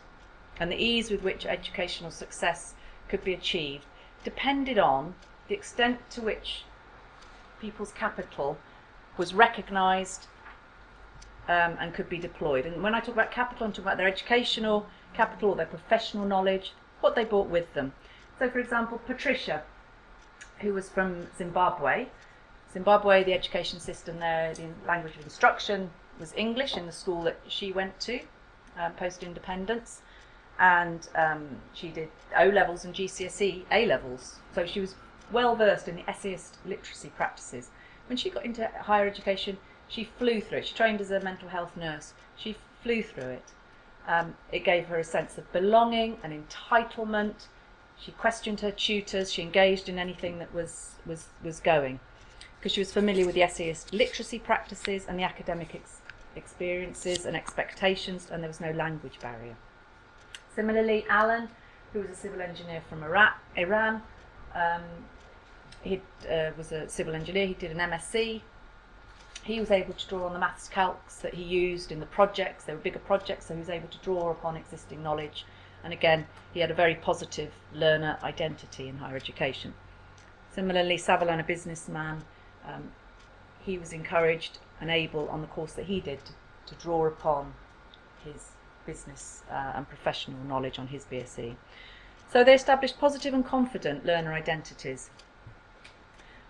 and 0.59 0.71
the 0.71 0.83
ease 0.83 1.11
with 1.11 1.21
which 1.21 1.45
educational 1.45 2.09
success 2.09 2.73
could 3.09 3.23
be 3.23 3.33
achieved 3.33 3.85
depended 4.23 4.79
on 4.79 5.13
the 5.47 5.53
extent 5.53 5.99
to 6.11 6.21
which 6.21 6.63
people's 7.59 7.91
capital 7.91 8.57
was 9.17 9.33
recognised 9.33 10.27
um, 11.47 11.77
and 11.79 11.93
could 11.93 12.09
be 12.09 12.17
deployed. 12.17 12.65
And 12.65 12.81
when 12.81 12.95
I 12.95 12.99
talk 12.99 13.15
about 13.15 13.31
capital, 13.31 13.65
I'm 13.65 13.71
talking 13.71 13.85
about 13.85 13.97
their 13.97 14.07
educational 14.07 14.87
capital, 15.13 15.49
or 15.49 15.55
their 15.55 15.65
professional 15.65 16.25
knowledge, 16.25 16.73
what 17.01 17.15
they 17.15 17.25
brought 17.25 17.49
with 17.49 17.73
them. 17.73 17.93
So, 18.39 18.49
for 18.49 18.59
example, 18.59 18.99
Patricia 19.05 19.63
who 20.61 20.73
was 20.73 20.89
from 20.89 21.27
Zimbabwe. 21.37 22.07
Zimbabwe, 22.71 23.23
the 23.23 23.33
education 23.33 23.79
system 23.79 24.19
there, 24.19 24.53
the 24.53 24.67
language 24.87 25.15
of 25.17 25.23
instruction 25.23 25.89
was 26.19 26.33
English 26.35 26.77
in 26.77 26.85
the 26.85 26.91
school 26.91 27.23
that 27.23 27.39
she 27.47 27.71
went 27.71 27.99
to 27.99 28.21
um, 28.77 28.93
post 28.93 29.23
independence. 29.23 30.01
And 30.59 31.07
um, 31.15 31.57
she 31.73 31.89
did 31.89 32.09
O 32.37 32.47
levels 32.47 32.85
and 32.85 32.93
GCSE 32.93 33.63
A 33.71 33.85
levels. 33.85 34.35
So 34.53 34.65
she 34.65 34.79
was 34.79 34.95
well 35.31 35.55
versed 35.55 35.87
in 35.87 35.95
the 35.95 36.09
essayist 36.09 36.57
literacy 36.65 37.09
practices. 37.09 37.69
When 38.11 38.17
she 38.17 38.29
got 38.29 38.43
into 38.43 38.67
higher 38.67 39.07
education, 39.07 39.57
she 39.87 40.03
flew 40.03 40.41
through 40.41 40.57
it. 40.57 40.67
She 40.67 40.75
trained 40.75 40.99
as 40.99 41.11
a 41.11 41.21
mental 41.21 41.47
health 41.47 41.77
nurse. 41.77 42.13
She 42.35 42.57
flew 42.83 43.01
through 43.01 43.29
it. 43.29 43.53
Um, 44.05 44.35
it 44.51 44.65
gave 44.65 44.87
her 44.87 44.99
a 44.99 45.03
sense 45.05 45.37
of 45.37 45.49
belonging 45.53 46.17
and 46.21 46.33
entitlement 46.33 47.47
she 47.97 48.11
questioned 48.11 48.59
her 48.59 48.71
tutors. 48.71 49.31
She 49.31 49.41
engaged 49.41 49.87
in 49.87 49.97
anything 49.97 50.39
that 50.39 50.53
was, 50.53 50.95
was, 51.05 51.27
was 51.41 51.61
going 51.61 52.01
because 52.59 52.73
she 52.73 52.81
was 52.81 52.91
familiar 52.91 53.25
with 53.25 53.33
the 53.33 53.43
essayist 53.43 53.93
literacy 53.93 54.39
practices 54.39 55.05
and 55.07 55.17
the 55.17 55.23
academic 55.23 55.73
ex- 55.73 56.01
experiences 56.35 57.25
and 57.25 57.37
expectations, 57.37 58.27
and 58.29 58.43
there 58.43 58.49
was 58.49 58.59
no 58.59 58.71
language 58.71 59.19
barrier. 59.21 59.55
Similarly, 60.53 61.05
Alan, 61.07 61.47
who 61.93 62.01
was 62.01 62.09
a 62.09 62.15
civil 62.15 62.41
engineer 62.41 62.81
from 62.89 63.03
Iraq, 63.03 63.37
Iran, 63.55 64.01
Um, 64.53 64.81
he 65.83 66.01
uh, 66.29 66.51
was 66.57 66.71
a 66.71 66.87
civil 66.89 67.15
engineer. 67.15 67.47
He 67.47 67.53
did 67.53 67.71
an 67.71 67.77
MSc. 67.77 68.41
He 69.43 69.59
was 69.59 69.71
able 69.71 69.93
to 69.93 70.07
draw 70.07 70.27
on 70.27 70.33
the 70.33 70.39
maths 70.39 70.69
calcs 70.69 71.21
that 71.21 71.33
he 71.33 71.43
used 71.43 71.91
in 71.91 71.99
the 71.99 72.05
projects. 72.05 72.65
They 72.65 72.73
were 72.73 72.79
bigger 72.79 72.99
projects, 72.99 73.47
so 73.47 73.55
he 73.55 73.59
was 73.59 73.69
able 73.69 73.87
to 73.87 73.97
draw 73.99 74.29
upon 74.29 74.55
existing 74.55 75.01
knowledge. 75.01 75.45
And 75.83 75.91
again, 75.91 76.27
he 76.53 76.59
had 76.59 76.69
a 76.69 76.75
very 76.75 76.93
positive 76.93 77.51
learner 77.73 78.19
identity 78.23 78.87
in 78.87 78.97
higher 78.97 79.15
education. 79.15 79.73
Similarly, 80.53 80.97
Savalan, 80.97 81.39
a 81.39 81.43
businessman, 81.43 82.23
um, 82.67 82.91
he 83.65 83.77
was 83.77 83.93
encouraged 83.93 84.59
and 84.79 84.91
able 84.91 85.27
on 85.29 85.41
the 85.41 85.47
course 85.47 85.73
that 85.73 85.85
he 85.85 85.99
did 85.99 86.19
to, 86.25 86.33
to 86.67 86.75
draw 86.75 87.07
upon 87.07 87.53
his 88.23 88.51
business 88.85 89.43
uh, 89.49 89.73
and 89.75 89.87
professional 89.87 90.43
knowledge 90.43 90.77
on 90.77 90.87
his 90.87 91.05
BSc. 91.05 91.55
So 92.31 92.43
they 92.43 92.53
established 92.53 92.99
positive 92.99 93.33
and 93.33 93.45
confident 93.45 94.05
learner 94.05 94.33
identities. 94.33 95.09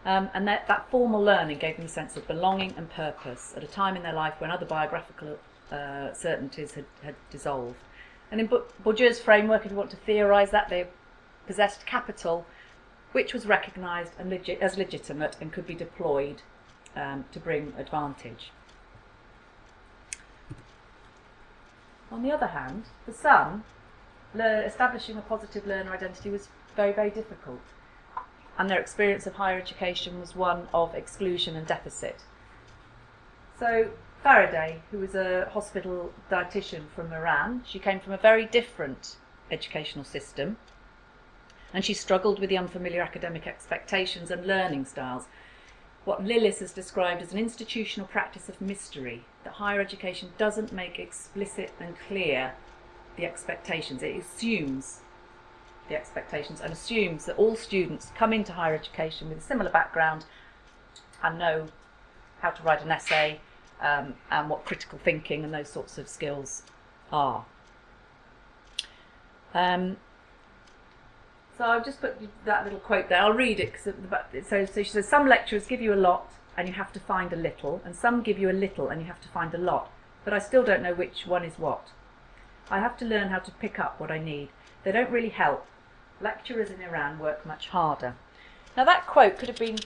Um, 0.06 0.30
and 0.34 0.48
that, 0.48 0.68
that 0.68 0.90
formal 0.90 1.24
learning 1.24 1.60
gave 1.60 1.78
them 1.78 1.86
a 1.86 1.90
sense 1.90 2.18
of 2.18 2.28
belonging 2.28 2.74
and 2.76 2.90
purpose 2.90 3.54
at 3.56 3.64
a 3.64 3.68
time 3.68 3.96
in 3.96 4.04
their 4.04 4.14
life 4.14 4.34
when 4.40 4.50
other 4.50 4.66
biographical 4.66 5.38
uh, 5.72 6.14
certainties 6.14 6.74
had, 6.74 6.86
had 7.04 7.16
dissolved. 7.30 7.76
And 8.32 8.42
in 8.42 8.48
Bourdieu's 8.84 9.20
framework, 9.20 9.66
if 9.66 9.72
you 9.72 9.78
want 9.78 9.92
to 9.92 9.98
theorise 9.98 10.52
that, 10.52 10.70
they 10.70 10.88
possessed 11.46 11.86
capital 11.86 12.46
which 13.12 13.34
was 13.34 13.46
recognised 13.46 14.14
as 14.62 14.78
legitimate 14.78 15.36
and 15.42 15.52
could 15.52 15.68
be 15.68 15.76
deployed 15.76 16.42
um, 16.96 17.26
to 17.32 17.40
bring 17.40 17.74
advantage. 17.78 18.52
On 22.12 22.24
the 22.24 22.32
other 22.32 22.48
hand, 22.48 22.86
for 23.06 23.14
some, 23.14 23.64
establishing 24.36 25.18
a 25.18 25.22
positive 25.22 25.66
learner 25.66 25.94
identity 25.94 26.30
was 26.30 26.50
very, 26.76 26.94
very 26.94 27.10
difficult, 27.10 27.62
and 28.58 28.70
their 28.70 28.80
experience 28.80 29.26
of 29.26 29.36
higher 29.36 29.60
education 29.60 30.20
was 30.20 30.36
one 30.36 30.68
of 30.74 30.94
exclusion 30.94 31.56
and 31.56 31.66
deficit. 31.66 32.24
So, 33.60 33.92
Faraday, 34.24 34.82
who 34.92 35.00
was 35.00 35.16
a 35.16 35.50
hospital 35.52 36.14
dietitian 36.30 36.90
from 36.96 37.12
Iran, 37.12 37.64
she 37.66 37.80
came 37.80 38.00
from 38.00 38.14
a 38.14 38.18
very 38.18 38.46
different 38.46 39.18
educational 39.50 40.06
system, 40.06 40.58
and 41.74 41.84
she 41.84 41.94
struggled 41.94 42.40
with 42.40 42.50
the 42.50 42.58
unfamiliar 42.58 43.02
academic 43.02 43.48
expectations 43.48 44.30
and 44.30 44.46
learning 44.46 44.86
styles. 44.86 45.26
What 46.06 46.24
Lillis 46.24 46.60
has 46.60 46.72
described 46.72 47.22
as 47.22 47.32
an 47.32 47.40
institutional 47.40 48.08
practice 48.08 48.50
of 48.50 48.60
mystery, 48.62 49.26
that 49.44 49.54
higher 49.54 49.80
education 49.80 50.32
doesn't 50.38 50.74
make 50.74 51.00
explicit 51.00 51.72
and 51.80 51.96
clear 52.08 52.54
the 53.16 53.26
expectations. 53.26 54.04
It 54.04 54.18
assumes 54.18 55.02
the 55.92 55.98
expectations 55.98 56.62
and 56.62 56.72
assumes 56.72 57.26
that 57.26 57.38
all 57.38 57.56
students 57.56 58.12
come 58.16 58.32
into 58.32 58.54
higher 58.54 58.74
education 58.74 59.30
with 59.30 59.38
a 59.38 59.42
similar 59.42 59.70
background 59.70 60.26
and 61.22 61.38
know 61.38 61.68
how 62.40 62.50
to 62.50 62.64
write 62.64 62.82
an 62.82 62.92
essay 62.92 63.40
um, 63.82 64.16
and 64.32 64.50
what 64.50 64.64
critical 64.66 64.98
thinking 65.04 65.44
and 65.44 65.54
those 65.54 65.70
sorts 65.70 65.98
of 65.98 66.08
skills 66.08 66.64
are. 67.12 67.46
Um, 69.54 69.98
so 71.58 71.66
I've 71.66 71.84
just 71.84 72.00
put 72.00 72.16
that 72.46 72.64
little 72.64 72.80
quote 72.80 73.10
there. 73.10 73.20
I'll 73.22 73.34
read 73.34 73.60
it. 73.60 73.74
Cause 73.74 73.94
so, 74.48 74.66
so 74.66 74.84
she 74.84 74.90
says, 74.90 75.08
some 75.08 75.28
lecturers 75.28 75.68
give 75.68 75.82
you 75.82 75.94
a 75.94 75.96
lot 75.96 76.32
and 76.58 76.68
you 76.68 76.74
have 76.74 76.94
to 76.94 77.00
find 77.00 77.32
a 77.32 77.36
little, 77.36 77.82
and 77.86 77.96
some 77.96 78.22
give 78.22 78.38
you 78.38 78.50
a 78.50 78.54
little 78.54 78.90
and 78.90 79.02
you 79.02 79.08
have 79.08 79.22
to 79.22 79.28
find 79.30 79.54
a 79.54 79.58
lot. 79.58 79.92
But 80.24 80.34
I 80.34 80.40
still 80.40 80.64
don't 80.64 80.84
know 80.84 80.94
which 80.94 81.28
one 81.28 81.44
is 81.44 81.60
what. 81.60 81.90
I 82.70 82.80
have 82.80 82.98
to 82.98 83.06
learn 83.06 83.30
how 83.30 83.40
to 83.40 83.52
pick 83.52 83.80
up 83.80 84.00
what 84.00 84.12
I 84.12 84.20
need. 84.20 84.50
They 84.84 84.92
don't 84.92 85.10
really 85.10 85.30
help. 85.30 85.66
Lecturers 86.22 86.70
in 86.70 86.82
Iran 86.82 87.20
work 87.20 87.46
much 87.46 87.68
harder. 87.70 88.16
Now 88.78 88.86
that 88.86 89.08
quote 89.08 89.38
could 89.38 89.50
have 89.50 89.60
been 89.60 89.80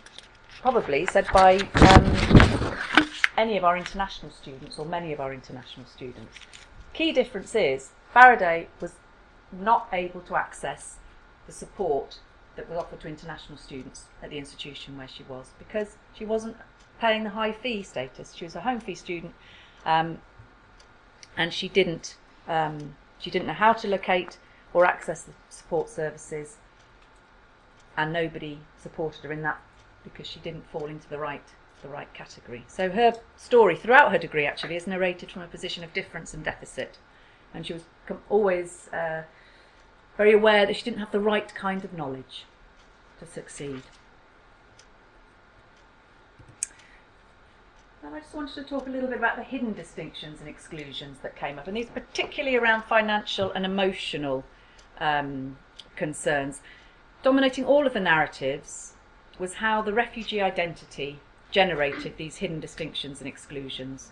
probably 0.61 1.05
said 1.05 1.27
by 1.33 1.57
um, 1.57 3.07
any 3.37 3.57
of 3.57 3.63
our 3.63 3.77
international 3.77 4.31
students 4.31 4.77
or 4.77 4.85
many 4.85 5.13
of 5.13 5.19
our 5.19 5.33
international 5.33 5.85
students. 5.85 6.37
Key 6.93 7.11
difference 7.11 7.55
is 7.55 7.89
Faraday 8.13 8.67
was 8.79 8.93
not 9.51 9.87
able 9.91 10.21
to 10.21 10.35
access 10.35 10.97
the 11.45 11.51
support 11.51 12.19
that 12.55 12.69
was 12.69 12.77
offered 12.77 13.01
to 13.01 13.07
international 13.07 13.57
students 13.57 14.05
at 14.23 14.29
the 14.29 14.37
institution 14.37 14.97
where 14.97 15.07
she 15.07 15.23
was 15.23 15.47
because 15.59 15.97
she 16.13 16.25
wasn't 16.25 16.55
paying 16.99 17.23
the 17.23 17.31
high 17.31 17.51
fee 17.51 17.83
status. 17.83 18.33
She 18.33 18.45
was 18.45 18.55
a 18.55 18.61
home 18.61 18.79
fee 18.79 18.95
student, 18.95 19.33
um, 19.85 20.19
and 21.35 21.53
she 21.53 21.67
didn't 21.67 22.15
um, 22.47 22.95
she 23.19 23.29
didn't 23.29 23.47
know 23.47 23.53
how 23.53 23.73
to 23.73 23.87
locate 23.87 24.37
or 24.75 24.85
access 24.85 25.21
the 25.21 25.31
support 25.49 25.89
services, 25.89 26.57
and 27.95 28.11
nobody 28.11 28.59
supported 28.77 29.23
her 29.23 29.31
in 29.31 29.41
that 29.41 29.57
because 30.03 30.27
she 30.27 30.37
didn't 30.41 30.67
fall 30.69 30.85
into 30.85 31.09
the 31.09 31.17
right 31.17 31.47
the 31.81 31.87
right 31.87 32.13
category. 32.13 32.65
So 32.67 32.89
her 32.89 33.13
story 33.37 33.75
throughout 33.77 34.11
her 34.11 34.17
degree 34.17 34.45
actually 34.45 34.75
is 34.75 34.85
narrated 34.85 35.31
from 35.31 35.43
a 35.43 35.47
position 35.47 35.83
of 35.83 35.93
difference 35.93 36.33
and 36.33 36.43
deficit, 36.43 36.97
and 37.53 37.65
she 37.65 37.73
was 37.73 37.83
always 38.29 38.89
uh, 38.91 39.23
very 40.17 40.33
aware 40.33 40.65
that 40.65 40.75
she 40.75 40.83
didn't 40.83 40.99
have 40.99 41.11
the 41.11 41.21
right 41.21 41.53
kind 41.55 41.85
of 41.85 41.93
knowledge 41.93 42.43
to 43.19 43.25
succeed. 43.25 43.83
Now 48.03 48.13
I 48.13 48.19
just 48.19 48.33
wanted 48.33 48.55
to 48.55 48.63
talk 48.63 48.87
a 48.87 48.89
little 48.89 49.07
bit 49.07 49.19
about 49.19 49.37
the 49.37 49.43
hidden 49.43 49.71
distinctions 49.71 50.41
and 50.41 50.49
exclusions 50.49 51.19
that 51.23 51.37
came 51.37 51.57
up, 51.59 51.67
and 51.67 51.77
these 51.77 51.89
particularly 51.89 52.57
around 52.57 52.83
financial 52.83 53.51
and 53.53 53.65
emotional 53.65 54.43
um, 54.99 55.57
concerns. 55.95 56.61
Dominating 57.23 57.65
all 57.65 57.87
of 57.87 57.93
the 57.93 57.99
narratives 57.99 58.93
was 59.39 59.55
how 59.55 59.81
the 59.81 59.93
refugee 59.93 60.41
identity 60.41 61.19
generated 61.51 62.17
these 62.17 62.37
hidden 62.37 62.59
distinctions 62.59 63.19
and 63.19 63.27
exclusions. 63.27 64.11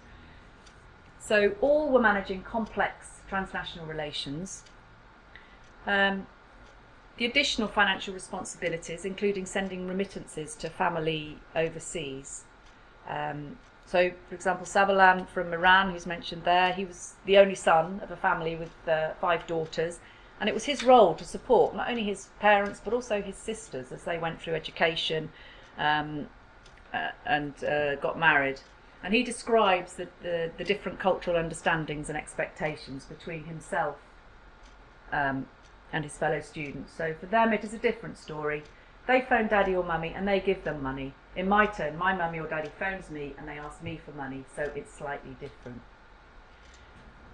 So 1.20 1.56
all 1.62 1.90
were 1.90 2.02
managing 2.02 2.44
complex 2.44 3.22
transnational 3.30 3.86
relations 3.86 4.64
um, 5.86 6.28
the 7.18 7.26
additional 7.26 7.68
financial 7.68 8.14
responsibilities, 8.14 9.06
including 9.06 9.46
sending 9.46 9.88
remittances 9.88 10.56
to 10.56 10.70
family 10.70 11.38
overseas. 11.56 12.44
Um, 13.08 13.58
so, 13.86 14.12
for 14.30 14.36
example, 14.36 14.66
Savalan 14.66 15.28
from 15.28 15.54
Iran, 15.54 15.92
who's 15.92 16.06
mentioned 16.06 16.44
there, 16.44 16.74
he 16.74 16.86
was 16.86 17.14
the 17.26 17.38
only 17.38 17.56
son 17.56 18.00
of 18.02 18.10
a 18.10 18.16
family 18.16 18.56
with 18.56 18.72
uh, 18.88 19.12
five 19.22 19.46
daughters, 19.46 20.00
and 20.44 20.50
it 20.50 20.54
was 20.54 20.66
his 20.66 20.84
role 20.84 21.16
to 21.16 21.24
support 21.24 21.74
not 21.74 21.90
only 21.90 22.04
his 22.04 22.28
parents 22.42 22.82
but 22.84 22.94
also 22.94 23.22
his 23.22 23.38
sisters 23.38 23.94
as 23.94 24.04
they 24.04 24.18
went 24.18 24.42
through 24.42 24.54
education 24.54 25.30
um, 25.78 26.28
uh, 26.94 27.12
and 27.26 27.64
uh, 27.64 27.96
got 27.96 28.20
married. 28.20 28.60
And 29.02 29.14
he 29.14 29.24
describes 29.24 29.94
the, 29.94 30.10
the, 30.22 30.52
the, 30.58 30.66
different 30.66 31.00
cultural 31.00 31.38
understandings 31.38 32.10
and 32.10 32.18
expectations 32.18 33.06
between 33.06 33.46
himself 33.46 33.96
um, 35.14 35.48
and 35.94 36.04
his 36.04 36.18
fellow 36.18 36.42
students. 36.42 36.92
So 36.92 37.16
for 37.18 37.28
them, 37.28 37.54
it 37.54 37.64
is 37.64 37.74
a 37.74 37.78
different 37.78 38.18
story. 38.18 38.64
They 39.08 39.22
phone 39.22 39.48
daddy 39.48 39.74
or 39.74 39.84
mummy 39.86 40.14
and 40.14 40.28
they 40.28 40.42
give 40.42 40.66
them 40.66 40.84
money. 40.84 41.14
In 41.38 41.48
my 41.48 41.68
turn, 41.68 41.98
my 41.98 42.14
mummy 42.14 42.42
or 42.42 42.48
daddy 42.48 42.72
phones 42.78 43.10
me 43.10 43.34
and 43.38 43.48
they 43.48 43.58
ask 43.58 43.82
me 43.82 43.98
for 44.04 44.12
money, 44.12 44.44
so 44.54 44.70
it's 44.76 44.94
slightly 44.94 45.38
different. 45.40 45.80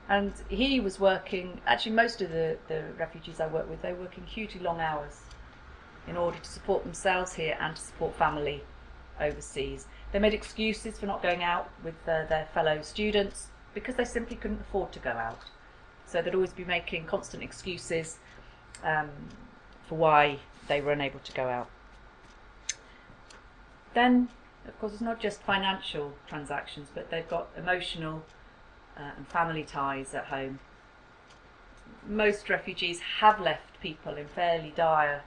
And 0.09 0.33
he 0.49 0.79
was 0.79 0.99
working, 0.99 1.61
actually, 1.67 1.91
most 1.91 2.19
of 2.21 2.31
the, 2.31 2.57
the 2.67 2.83
refugees 2.97 3.39
I 3.39 3.45
work 3.45 3.69
with, 3.69 3.83
they 3.83 3.93
were 3.93 4.01
working 4.01 4.25
hugely 4.25 4.59
long 4.59 4.81
hours 4.81 5.21
in 6.07 6.17
order 6.17 6.39
to 6.39 6.49
support 6.49 6.83
themselves 6.83 7.33
here 7.33 7.55
and 7.59 7.75
to 7.75 7.81
support 7.81 8.15
family 8.15 8.63
overseas. 9.21 9.85
They 10.11 10.17
made 10.17 10.33
excuses 10.33 10.97
for 10.97 11.05
not 11.05 11.21
going 11.21 11.43
out 11.43 11.69
with 11.83 11.93
uh, 12.07 12.25
their 12.25 12.47
fellow 12.55 12.81
students 12.81 13.49
because 13.75 13.95
they 13.95 14.05
simply 14.05 14.35
couldn't 14.35 14.61
afford 14.61 14.91
to 14.93 14.99
go 14.99 15.11
out. 15.11 15.41
So 16.07 16.23
they'd 16.23 16.33
always 16.33 16.53
be 16.53 16.65
making 16.65 17.05
constant 17.05 17.43
excuses 17.43 18.17
um, 18.83 19.11
for 19.87 19.95
why 19.95 20.39
they 20.67 20.81
were 20.81 20.91
unable 20.91 21.19
to 21.19 21.31
go 21.33 21.47
out. 21.47 21.69
Then, 23.93 24.29
of 24.67 24.79
course, 24.79 24.93
it's 24.93 25.01
not 25.01 25.19
just 25.19 25.43
financial 25.43 26.13
transactions, 26.27 26.87
but 26.93 27.11
they've 27.11 27.27
got 27.27 27.49
emotional 27.55 28.23
uh, 28.99 29.11
and 29.17 29.27
family 29.27 29.63
ties 29.63 30.13
at 30.13 30.25
home. 30.25 30.59
Most 32.07 32.49
refugees 32.49 32.99
have 33.19 33.39
left 33.39 33.79
people 33.81 34.15
in 34.15 34.27
fairly 34.27 34.73
dire 34.75 35.23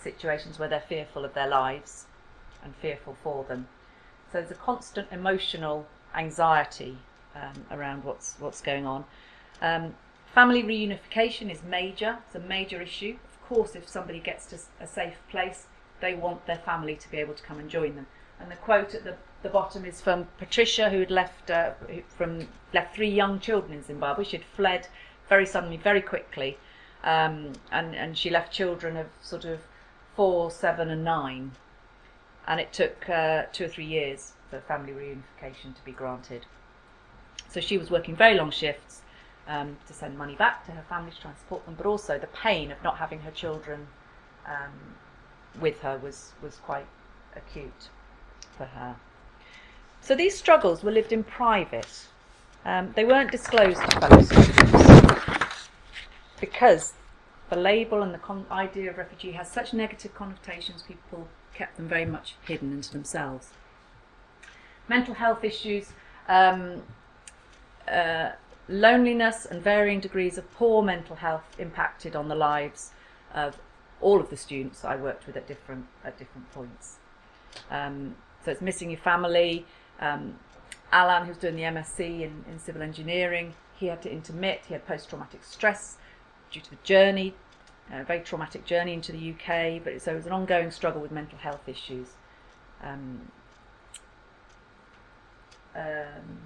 situations 0.00 0.58
where 0.58 0.68
they're 0.68 0.80
fearful 0.80 1.24
of 1.24 1.34
their 1.34 1.48
lives 1.48 2.06
and 2.62 2.74
fearful 2.76 3.16
for 3.22 3.44
them. 3.44 3.68
So 4.30 4.38
there's 4.38 4.50
a 4.50 4.54
constant 4.54 5.08
emotional 5.10 5.86
anxiety 6.14 6.98
um, 7.34 7.64
around 7.70 8.04
what's 8.04 8.36
what's 8.38 8.60
going 8.60 8.86
on. 8.86 9.04
Um, 9.60 9.94
Family 10.34 10.64
reunification 10.64 11.48
is 11.48 11.62
major, 11.62 12.18
it's 12.26 12.34
a 12.34 12.40
major 12.40 12.82
issue. 12.82 13.16
Of 13.30 13.48
course, 13.48 13.76
if 13.76 13.88
somebody 13.88 14.18
gets 14.18 14.46
to 14.46 14.58
a 14.80 14.86
safe 14.86 15.18
place, 15.30 15.68
they 16.00 16.14
want 16.14 16.46
their 16.46 16.58
family 16.58 16.96
to 16.96 17.08
be 17.08 17.18
able 17.18 17.34
to 17.34 17.42
come 17.44 17.60
and 17.60 17.70
join 17.70 17.94
them. 17.94 18.08
And 18.40 18.50
the 18.50 18.56
quote 18.56 18.96
at 18.96 19.04
the, 19.04 19.14
the 19.44 19.50
bottom 19.50 19.84
is 19.84 20.00
from 20.00 20.26
Patricia, 20.38 20.88
who 20.88 21.00
had 21.00 21.10
left 21.10 21.50
uh, 21.50 21.72
from 22.08 22.48
left 22.72 22.96
three 22.96 23.10
young 23.10 23.38
children 23.38 23.74
in 23.74 23.84
Zimbabwe. 23.84 24.24
She 24.24 24.38
had 24.38 24.46
fled 24.56 24.88
very 25.28 25.46
suddenly, 25.46 25.76
very 25.76 26.00
quickly, 26.00 26.56
um, 27.04 27.52
and 27.70 27.94
and 27.94 28.18
she 28.18 28.30
left 28.30 28.52
children 28.52 28.96
of 28.96 29.06
sort 29.20 29.44
of 29.44 29.60
four, 30.16 30.50
seven, 30.50 30.88
and 30.88 31.04
nine, 31.04 31.52
and 32.48 32.58
it 32.58 32.72
took 32.72 33.08
uh, 33.08 33.44
two 33.52 33.66
or 33.66 33.68
three 33.68 33.84
years 33.84 34.32
for 34.48 34.60
family 34.60 34.92
reunification 34.92 35.76
to 35.76 35.84
be 35.84 35.92
granted. 35.92 36.46
So 37.48 37.60
she 37.60 37.76
was 37.76 37.90
working 37.90 38.16
very 38.16 38.34
long 38.34 38.50
shifts 38.50 39.02
um, 39.46 39.76
to 39.86 39.92
send 39.92 40.16
money 40.16 40.36
back 40.36 40.64
to 40.66 40.72
her 40.72 40.84
family 40.88 41.10
to 41.10 41.20
try 41.20 41.30
and 41.30 41.38
support 41.38 41.66
them, 41.66 41.74
but 41.74 41.86
also 41.86 42.18
the 42.18 42.28
pain 42.28 42.72
of 42.72 42.82
not 42.82 42.96
having 42.96 43.20
her 43.20 43.30
children 43.30 43.88
um, 44.46 44.72
with 45.60 45.80
her 45.82 45.98
was, 45.98 46.32
was 46.42 46.56
quite 46.56 46.86
acute 47.36 47.90
for 48.56 48.64
her. 48.64 48.96
So 50.04 50.14
these 50.14 50.36
struggles 50.36 50.84
were 50.84 50.90
lived 50.90 51.12
in 51.12 51.24
private. 51.24 52.08
Um, 52.66 52.92
they 52.94 53.06
weren't 53.06 53.30
disclosed 53.30 53.80
to 53.80 54.00
fellow 54.00 54.22
students 54.22 55.68
because 56.38 56.92
the 57.48 57.56
label 57.56 58.02
and 58.02 58.12
the 58.12 58.18
con- 58.18 58.44
idea 58.50 58.90
of 58.90 58.98
refugee 58.98 59.32
has 59.32 59.50
such 59.50 59.72
negative 59.72 60.14
connotations, 60.14 60.82
people 60.82 61.26
kept 61.54 61.78
them 61.78 61.88
very 61.88 62.04
much 62.04 62.34
hidden 62.46 62.70
into 62.72 62.92
themselves. 62.92 63.48
Mental 64.88 65.14
health 65.14 65.42
issues, 65.42 65.92
um, 66.28 66.82
uh, 67.88 68.32
loneliness, 68.68 69.46
and 69.46 69.62
varying 69.62 70.00
degrees 70.00 70.36
of 70.36 70.52
poor 70.52 70.82
mental 70.82 71.16
health 71.16 71.44
impacted 71.58 72.14
on 72.14 72.28
the 72.28 72.34
lives 72.34 72.90
of 73.32 73.56
all 74.02 74.20
of 74.20 74.28
the 74.28 74.36
students 74.36 74.84
I 74.84 74.96
worked 74.96 75.26
with 75.26 75.34
at 75.34 75.46
different 75.46 75.86
at 76.04 76.18
different 76.18 76.52
points. 76.52 76.96
Um, 77.70 78.16
so 78.44 78.50
it's 78.50 78.60
missing 78.60 78.90
your 78.90 79.00
family. 79.00 79.64
Um, 80.00 80.38
Alan, 80.92 81.26
who's 81.26 81.36
doing 81.36 81.56
the 81.56 81.62
MSc 81.62 82.00
in, 82.00 82.44
in 82.48 82.58
civil 82.58 82.82
engineering, 82.82 83.54
he 83.76 83.86
had 83.86 84.02
to 84.02 84.10
intermit. 84.10 84.62
He 84.66 84.74
had 84.74 84.86
post-traumatic 84.86 85.42
stress 85.44 85.96
due 86.50 86.60
to 86.60 86.70
the 86.70 86.78
journey, 86.84 87.34
a 87.92 88.04
very 88.04 88.20
traumatic 88.20 88.64
journey 88.64 88.92
into 88.92 89.12
the 89.12 89.32
UK. 89.32 89.82
But 89.82 90.00
so 90.00 90.12
it 90.12 90.16
was 90.16 90.26
an 90.26 90.32
ongoing 90.32 90.70
struggle 90.70 91.00
with 91.00 91.10
mental 91.10 91.38
health 91.38 91.68
issues. 91.68 92.10
Um, 92.82 93.30
um, 95.74 96.42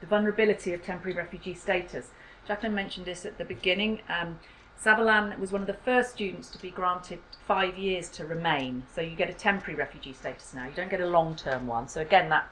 the 0.00 0.06
vulnerability 0.06 0.72
of 0.72 0.82
temporary 0.82 1.16
refugee 1.16 1.54
status. 1.54 2.08
Jacqueline 2.46 2.74
mentioned 2.74 3.06
this 3.06 3.24
at 3.24 3.38
the 3.38 3.44
beginning. 3.44 4.00
Um, 4.08 4.40
Savalan 4.82 5.38
was 5.38 5.52
one 5.52 5.60
of 5.60 5.68
the 5.68 5.74
first 5.74 6.10
students 6.10 6.50
to 6.50 6.60
be 6.60 6.70
granted 6.70 7.20
five 7.46 7.78
years 7.78 8.08
to 8.10 8.26
remain. 8.26 8.82
So 8.92 9.00
you 9.00 9.14
get 9.14 9.30
a 9.30 9.32
temporary 9.32 9.76
refugee 9.76 10.12
status 10.12 10.52
now. 10.52 10.64
You 10.64 10.72
don't 10.74 10.90
get 10.90 11.00
a 11.00 11.06
long-term 11.06 11.68
one. 11.68 11.86
So 11.86 12.00
again, 12.00 12.28
that 12.30 12.48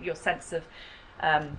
your 0.00 0.14
sense 0.14 0.52
of 0.52 0.64
um, 1.20 1.58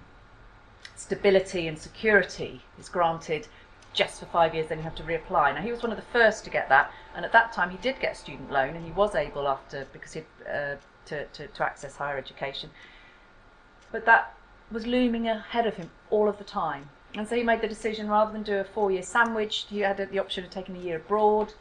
stability 0.95 1.67
and 1.67 1.77
security 1.77 2.61
is 2.79 2.89
granted 2.89 3.47
just 3.93 4.19
for 4.19 4.25
five 4.25 4.53
years. 4.53 4.69
Then 4.69 4.79
you 4.79 4.83
have 4.83 4.95
to 4.95 5.03
reapply. 5.03 5.55
Now 5.55 5.61
he 5.61 5.71
was 5.71 5.81
one 5.81 5.91
of 5.91 5.97
the 5.97 6.03
first 6.11 6.43
to 6.45 6.49
get 6.49 6.69
that, 6.69 6.91
and 7.15 7.25
at 7.25 7.31
that 7.31 7.53
time 7.53 7.69
he 7.69 7.77
did 7.77 7.99
get 7.99 8.17
student 8.17 8.51
loan, 8.51 8.75
and 8.75 8.85
he 8.85 8.91
was 8.91 9.15
able 9.15 9.47
after 9.47 9.87
because 9.93 10.13
he 10.13 10.23
uh, 10.49 10.75
to, 11.05 11.25
to 11.25 11.47
to 11.47 11.63
access 11.63 11.95
higher 11.95 12.17
education. 12.17 12.69
But 13.91 14.05
that 14.05 14.35
was 14.71 14.85
looming 14.87 15.27
ahead 15.27 15.67
of 15.67 15.75
him 15.75 15.89
all 16.09 16.27
of 16.27 16.37
the 16.37 16.43
time. 16.43 16.89
And 17.13 17.27
so 17.27 17.35
he 17.35 17.43
made 17.43 17.61
the 17.61 17.67
decision 17.67 18.09
rather 18.09 18.31
than 18.31 18.43
do 18.43 18.57
a 18.57 18.63
four 18.63 18.91
year 18.91 19.03
sandwich, 19.03 19.65
he 19.69 19.79
had 19.79 19.97
the 19.97 20.19
option 20.19 20.43
of 20.43 20.49
taking 20.49 20.75
a 20.75 20.79
year 20.79 20.97
abroad, 20.97 21.53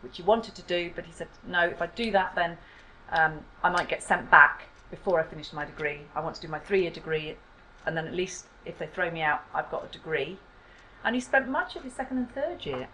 which 0.00 0.16
he 0.16 0.22
wanted 0.22 0.54
to 0.54 0.62
do, 0.62 0.90
but 0.94 1.04
he 1.04 1.12
said, 1.12 1.28
no, 1.46 1.66
if 1.66 1.82
I 1.82 1.86
do 1.88 2.10
that, 2.12 2.34
then 2.34 2.56
um, 3.10 3.40
I 3.62 3.68
might 3.68 3.88
get 3.88 4.02
sent 4.02 4.30
back 4.30 4.68
before 4.92 5.18
I 5.18 5.24
finish 5.24 5.52
my 5.54 5.64
degree. 5.64 6.02
I 6.14 6.20
want 6.20 6.36
to 6.36 6.42
do 6.42 6.48
my 6.48 6.58
three 6.60 6.82
year 6.82 6.90
degree, 6.90 7.36
and 7.86 7.96
then 7.96 8.06
at 8.06 8.14
least 8.14 8.44
if 8.64 8.78
they 8.78 8.86
throw 8.86 9.10
me 9.10 9.22
out, 9.22 9.40
I've 9.52 9.70
got 9.70 9.84
a 9.84 9.88
degree. 9.88 10.36
And 11.02 11.16
he 11.16 11.20
spent 11.20 11.48
much 11.48 11.74
of 11.74 11.82
his 11.82 11.94
second 11.94 12.18
and 12.18 12.30
third 12.32 12.64
year 12.64 12.86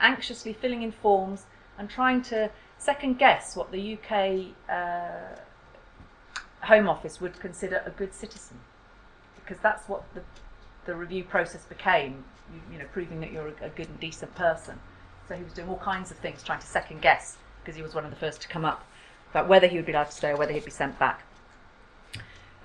anxiously 0.00 0.52
filling 0.52 0.82
in 0.82 0.92
forms 0.92 1.44
and 1.76 1.90
trying 1.90 2.22
to 2.22 2.50
second 2.78 3.18
guess 3.18 3.56
what 3.56 3.72
the 3.72 3.98
UK 3.98 4.54
uh, 4.70 5.36
Home 6.66 6.88
Office 6.88 7.20
would 7.20 7.38
consider 7.40 7.82
a 7.84 7.90
good 7.90 8.14
citizen. 8.14 8.60
Because 9.34 9.58
that's 9.60 9.88
what 9.88 10.04
the 10.14 10.22
the 10.86 10.94
review 10.94 11.24
process 11.24 11.64
became, 11.64 12.24
you, 12.52 12.60
you 12.72 12.78
know, 12.78 12.86
proving 12.92 13.20
that 13.20 13.32
you're 13.32 13.48
a, 13.48 13.66
a, 13.66 13.68
good 13.68 13.88
and 13.88 14.00
decent 14.00 14.34
person. 14.34 14.78
So 15.28 15.34
he 15.34 15.44
was 15.44 15.52
doing 15.52 15.68
all 15.68 15.78
kinds 15.78 16.10
of 16.10 16.16
things, 16.18 16.42
trying 16.42 16.60
to 16.60 16.66
second 16.66 17.02
guess, 17.02 17.36
because 17.60 17.76
he 17.76 17.82
was 17.82 17.94
one 17.94 18.04
of 18.04 18.10
the 18.10 18.16
first 18.16 18.40
to 18.42 18.48
come 18.48 18.64
up, 18.64 18.84
about 19.30 19.46
whether 19.46 19.66
he 19.66 19.76
would 19.76 19.86
be 19.86 19.92
allowed 19.92 20.04
to 20.04 20.12
stay 20.12 20.30
or 20.30 20.36
whether 20.36 20.52
he'd 20.52 20.64
be 20.64 20.70
sent 20.70 20.98
back. 20.98 21.22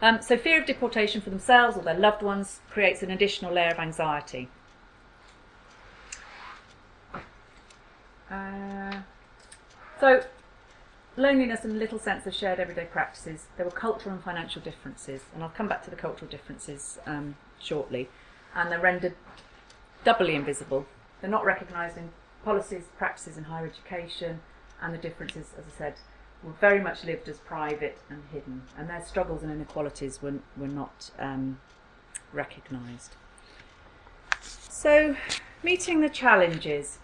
Um, 0.01 0.21
so 0.21 0.37
fear 0.37 0.59
of 0.59 0.67
deportation 0.67 1.21
for 1.21 1.29
themselves 1.29 1.77
or 1.77 1.83
their 1.83 1.97
loved 1.97 2.21
ones 2.21 2.59
creates 2.69 3.01
an 3.01 3.11
additional 3.11 3.53
layer 3.53 3.69
of 3.69 3.79
anxiety. 3.79 4.49
Uh, 8.29 9.01
so 9.99 10.23
loneliness 11.15 11.63
and 11.63 11.79
little 11.79 11.99
sense 11.99 12.25
of 12.27 12.33
shared 12.33 12.59
everyday 12.59 12.85
practices. 12.85 13.45
There 13.55 13.65
were 13.65 13.71
cultural 13.71 14.15
and 14.15 14.23
financial 14.23 14.61
differences, 14.61 15.21
and 15.33 15.43
I'll 15.43 15.49
come 15.49 15.67
back 15.67 15.83
to 15.85 15.89
the 15.89 15.95
cultural 15.95 16.29
differences 16.29 16.99
um, 17.05 17.35
shortly, 17.59 18.09
and 18.53 18.71
they're 18.71 18.79
rendered 18.79 19.15
doubly 20.03 20.35
invisible. 20.35 20.85
They're 21.21 21.29
not 21.29 21.45
recognised 21.45 21.97
in 21.97 22.09
policies, 22.43 22.83
practices 22.97 23.37
in 23.37 23.45
higher 23.45 23.65
education, 23.65 24.41
and 24.81 24.93
the 24.93 24.97
differences, 24.97 25.53
as 25.57 25.63
I 25.65 25.77
said, 25.77 25.95
very 26.59 26.79
much 26.79 27.03
lived 27.03 27.27
as 27.27 27.37
private 27.39 27.97
and 28.09 28.23
hidden, 28.31 28.63
and 28.77 28.89
their 28.89 29.03
struggles 29.03 29.43
and 29.43 29.51
inequalities 29.51 30.21
were, 30.21 30.35
were 30.57 30.67
not 30.67 31.11
um, 31.19 31.59
recognised. 32.31 33.15
So, 34.41 35.15
meeting 35.63 36.01
the 36.01 36.09
challenges. 36.09 36.99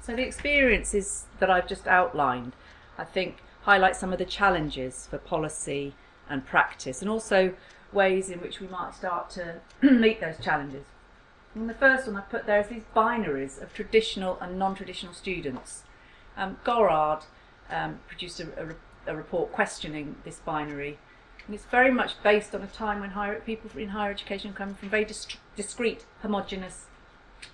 So, 0.00 0.14
the 0.14 0.22
experiences 0.22 1.26
that 1.40 1.50
I've 1.50 1.66
just 1.66 1.86
outlined, 1.86 2.52
I 2.96 3.04
think, 3.04 3.38
highlight 3.62 3.96
some 3.96 4.12
of 4.12 4.18
the 4.18 4.24
challenges 4.24 5.08
for 5.08 5.18
policy 5.18 5.94
and 6.28 6.46
practice, 6.46 7.00
and 7.00 7.10
also 7.10 7.54
ways 7.92 8.30
in 8.30 8.40
which 8.40 8.60
we 8.60 8.68
might 8.68 8.94
start 8.94 9.30
to 9.30 9.60
meet 9.82 10.20
those 10.20 10.38
challenges. 10.38 10.86
And 11.54 11.68
the 11.70 11.74
first 11.74 12.06
one 12.06 12.16
I've 12.16 12.28
put 12.28 12.46
there 12.46 12.60
is 12.60 12.68
these 12.68 12.84
binaries 12.94 13.60
of 13.60 13.72
traditional 13.72 14.38
and 14.40 14.58
non-traditional 14.58 15.14
students. 15.14 15.84
Um, 16.36 16.58
Gorard 16.64 17.24
um, 17.70 18.00
produced 18.06 18.40
a, 18.40 18.46
a, 19.06 19.12
a, 19.12 19.16
report 19.16 19.52
questioning 19.52 20.16
this 20.24 20.40
binary, 20.40 20.98
and 21.46 21.54
it's 21.54 21.64
very 21.64 21.90
much 21.90 22.22
based 22.22 22.54
on 22.54 22.62
a 22.62 22.66
time 22.66 23.00
when 23.00 23.10
higher, 23.10 23.40
people 23.40 23.70
in 23.78 23.90
higher 23.90 24.10
education 24.10 24.52
come 24.52 24.74
from 24.74 24.88
very 24.88 25.04
dis- 25.04 25.26
discrete, 25.56 26.04
homogenous 26.22 26.86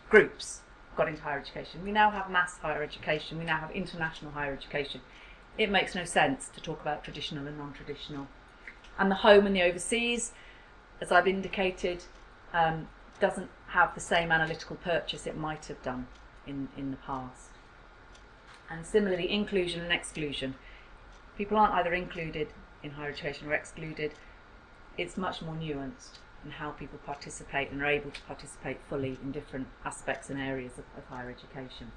groups 0.08 0.60
got 0.96 1.08
into 1.08 1.22
higher 1.22 1.38
education. 1.38 1.82
We 1.82 1.92
now 1.92 2.10
have 2.10 2.30
mass 2.30 2.58
higher 2.58 2.82
education. 2.82 3.38
We 3.38 3.44
now 3.44 3.58
have 3.58 3.70
international 3.70 4.32
higher 4.32 4.52
education. 4.52 5.00
It 5.56 5.70
makes 5.70 5.94
no 5.94 6.04
sense 6.04 6.48
to 6.54 6.60
talk 6.60 6.80
about 6.80 7.02
traditional 7.02 7.46
and 7.46 7.56
non-traditional 7.56 8.26
and 8.98 9.10
the 9.10 9.16
home 9.16 9.46
and 9.46 9.56
the 9.56 9.62
overseas, 9.62 10.32
as 11.00 11.10
I've 11.10 11.26
indicated, 11.26 12.04
um, 12.52 12.88
doesn't 13.20 13.48
have 13.68 13.94
the 13.94 14.00
same 14.00 14.30
analytical 14.30 14.76
purchase 14.76 15.26
it 15.26 15.36
might 15.36 15.66
have 15.66 15.82
done 15.82 16.06
in, 16.46 16.68
in 16.76 16.90
the 16.90 16.96
past. 16.98 17.51
And 18.72 18.86
similarly, 18.86 19.30
inclusion 19.30 19.82
and 19.82 19.92
exclusion. 19.92 20.54
People 21.36 21.58
aren't 21.58 21.74
either 21.74 21.92
included 21.92 22.48
in 22.82 22.92
higher 22.92 23.10
education 23.10 23.48
or 23.48 23.52
excluded. 23.52 24.12
It's 24.96 25.16
much 25.16 25.42
more 25.42 25.54
nuanced 25.54 26.18
in 26.42 26.52
how 26.52 26.70
people 26.70 26.98
participate 27.04 27.70
and 27.70 27.82
are 27.82 27.86
able 27.86 28.10
to 28.10 28.20
participate 28.22 28.78
fully 28.88 29.18
in 29.22 29.30
different 29.30 29.66
aspects 29.84 30.30
and 30.30 30.40
areas 30.40 30.72
of, 30.78 30.84
of 30.96 31.04
higher 31.08 31.30
education. 31.30 31.92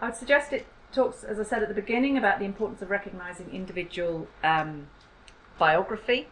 I 0.00 0.06
would 0.06 0.16
suggest 0.16 0.52
it 0.52 0.66
talks, 0.92 1.24
as 1.24 1.40
I 1.40 1.44
said 1.44 1.62
at 1.62 1.68
the 1.68 1.74
beginning, 1.74 2.18
about 2.18 2.38
the 2.38 2.44
importance 2.44 2.82
of 2.82 2.90
recognising 2.90 3.50
individual 3.50 4.28
um, 4.44 4.88
biography, 5.58 6.28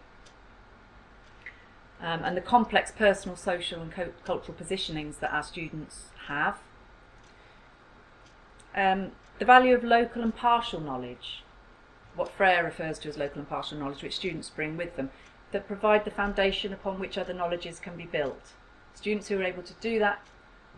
um, 2.00 2.22
and 2.22 2.36
the 2.36 2.42
complex 2.42 2.92
personal, 2.92 3.36
social, 3.36 3.80
and 3.80 3.90
co- 3.90 4.12
cultural 4.26 4.56
positionings 4.56 5.20
that 5.20 5.32
our 5.32 5.42
students 5.42 6.08
have. 6.28 6.58
Um, 8.74 9.12
the 9.38 9.44
value 9.44 9.74
of 9.74 9.84
local 9.84 10.22
and 10.22 10.34
partial 10.34 10.80
knowledge, 10.80 11.42
what 12.14 12.30
Freire 12.30 12.64
refers 12.64 12.98
to 13.00 13.08
as 13.08 13.18
local 13.18 13.40
and 13.40 13.48
partial 13.48 13.78
knowledge, 13.78 14.02
which 14.02 14.16
students 14.16 14.50
bring 14.50 14.76
with 14.76 14.96
them, 14.96 15.10
that 15.52 15.66
provide 15.66 16.04
the 16.04 16.10
foundation 16.10 16.72
upon 16.72 16.98
which 16.98 17.16
other 17.16 17.32
knowledges 17.32 17.78
can 17.78 17.96
be 17.96 18.04
built. 18.04 18.52
Students 18.94 19.28
who 19.28 19.38
are 19.40 19.44
able 19.44 19.62
to 19.62 19.74
do 19.74 19.98
that 19.98 20.20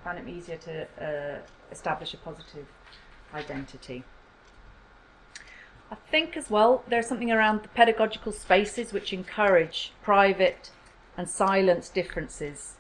find 0.07 0.19
it 0.19 0.29
easier 0.29 0.57
to 0.57 0.87
uh, 1.05 1.39
establish 1.73 2.15
a 2.15 2.17
positive 2.17 2.67
identity. 3.35 4.05
I 5.91 5.97
think 6.11 6.37
as 6.37 6.49
well 6.49 6.85
there's 6.89 7.09
something 7.09 7.33
around 7.33 7.63
the 7.63 7.69
pedagogical 7.69 8.31
spaces 8.31 8.93
which 8.93 9.13
encourage 9.13 9.93
private 10.03 10.71
and 11.17 11.29
silent 11.29 11.91
differences 11.93 12.75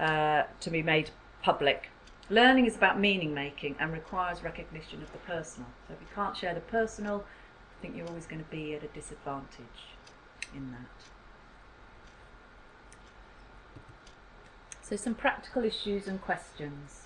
uh, 0.00 0.44
to 0.60 0.70
be 0.70 0.82
made 0.82 1.10
public. 1.40 1.90
Learning 2.28 2.66
is 2.66 2.76
about 2.76 2.98
meaning 2.98 3.32
making 3.32 3.76
and 3.78 3.92
requires 3.92 4.42
recognition 4.42 5.00
of 5.02 5.12
the 5.12 5.18
personal. 5.18 5.68
So 5.86 5.94
if 5.94 6.00
you 6.00 6.08
can't 6.14 6.36
share 6.36 6.54
the 6.54 6.60
personal, 6.60 7.24
I 7.78 7.82
think 7.82 7.96
you're 7.96 8.08
always 8.08 8.26
going 8.26 8.42
to 8.42 8.50
be 8.50 8.74
at 8.74 8.82
a 8.82 8.88
disadvantage 8.88 9.94
in 10.54 10.72
that. 10.72 11.06
So 14.82 14.96
some 14.96 15.14
practical 15.14 15.64
issues 15.64 16.06
and 16.08 16.20
questions. 16.20 17.02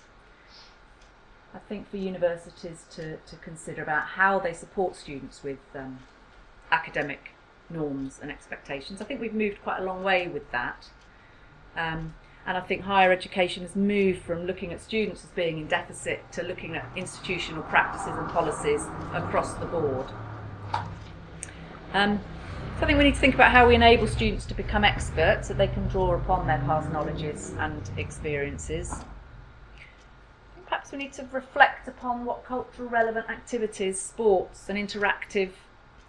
I 1.53 1.59
think 1.59 1.89
for 1.89 1.97
universities 1.97 2.85
to, 2.91 3.17
to 3.17 3.35
consider 3.37 3.83
about 3.83 4.03
how 4.03 4.39
they 4.39 4.53
support 4.53 4.95
students 4.95 5.43
with 5.43 5.59
um, 5.75 5.99
academic 6.71 7.31
norms 7.69 8.19
and 8.21 8.31
expectations. 8.31 9.01
I 9.01 9.05
think 9.05 9.19
we've 9.19 9.33
moved 9.33 9.61
quite 9.61 9.79
a 9.79 9.83
long 9.83 10.03
way 10.03 10.27
with 10.27 10.49
that. 10.51 10.89
Um, 11.75 12.13
and 12.45 12.57
I 12.57 12.61
think 12.61 12.81
higher 12.81 13.11
education 13.11 13.63
has 13.63 13.75
moved 13.75 14.21
from 14.23 14.45
looking 14.45 14.73
at 14.73 14.81
students 14.81 15.23
as 15.23 15.29
being 15.31 15.59
in 15.59 15.67
deficit 15.67 16.31
to 16.33 16.43
looking 16.43 16.75
at 16.75 16.85
institutional 16.95 17.63
practices 17.63 18.13
and 18.17 18.27
policies 18.29 18.81
across 19.13 19.53
the 19.55 19.65
board. 19.65 20.07
Um, 21.93 22.19
so 22.77 22.83
I 22.83 22.87
think 22.87 22.97
we 22.97 23.03
need 23.03 23.13
to 23.13 23.19
think 23.19 23.35
about 23.35 23.51
how 23.51 23.67
we 23.67 23.75
enable 23.75 24.07
students 24.07 24.45
to 24.47 24.55
become 24.55 24.83
experts 24.83 25.49
so 25.49 25.53
they 25.53 25.67
can 25.67 25.87
draw 25.87 26.15
upon 26.15 26.47
their 26.47 26.57
past 26.59 26.91
knowledges 26.91 27.53
and 27.59 27.89
experiences. 27.97 29.03
Perhaps 30.65 30.91
we 30.91 30.97
need 30.97 31.13
to 31.13 31.27
reflect 31.31 31.87
upon 31.87 32.25
what 32.25 32.43
cultural 32.43 32.89
relevant 32.89 33.29
activities, 33.29 34.01
sports, 34.01 34.67
and 34.67 34.79
interactive 34.79 35.51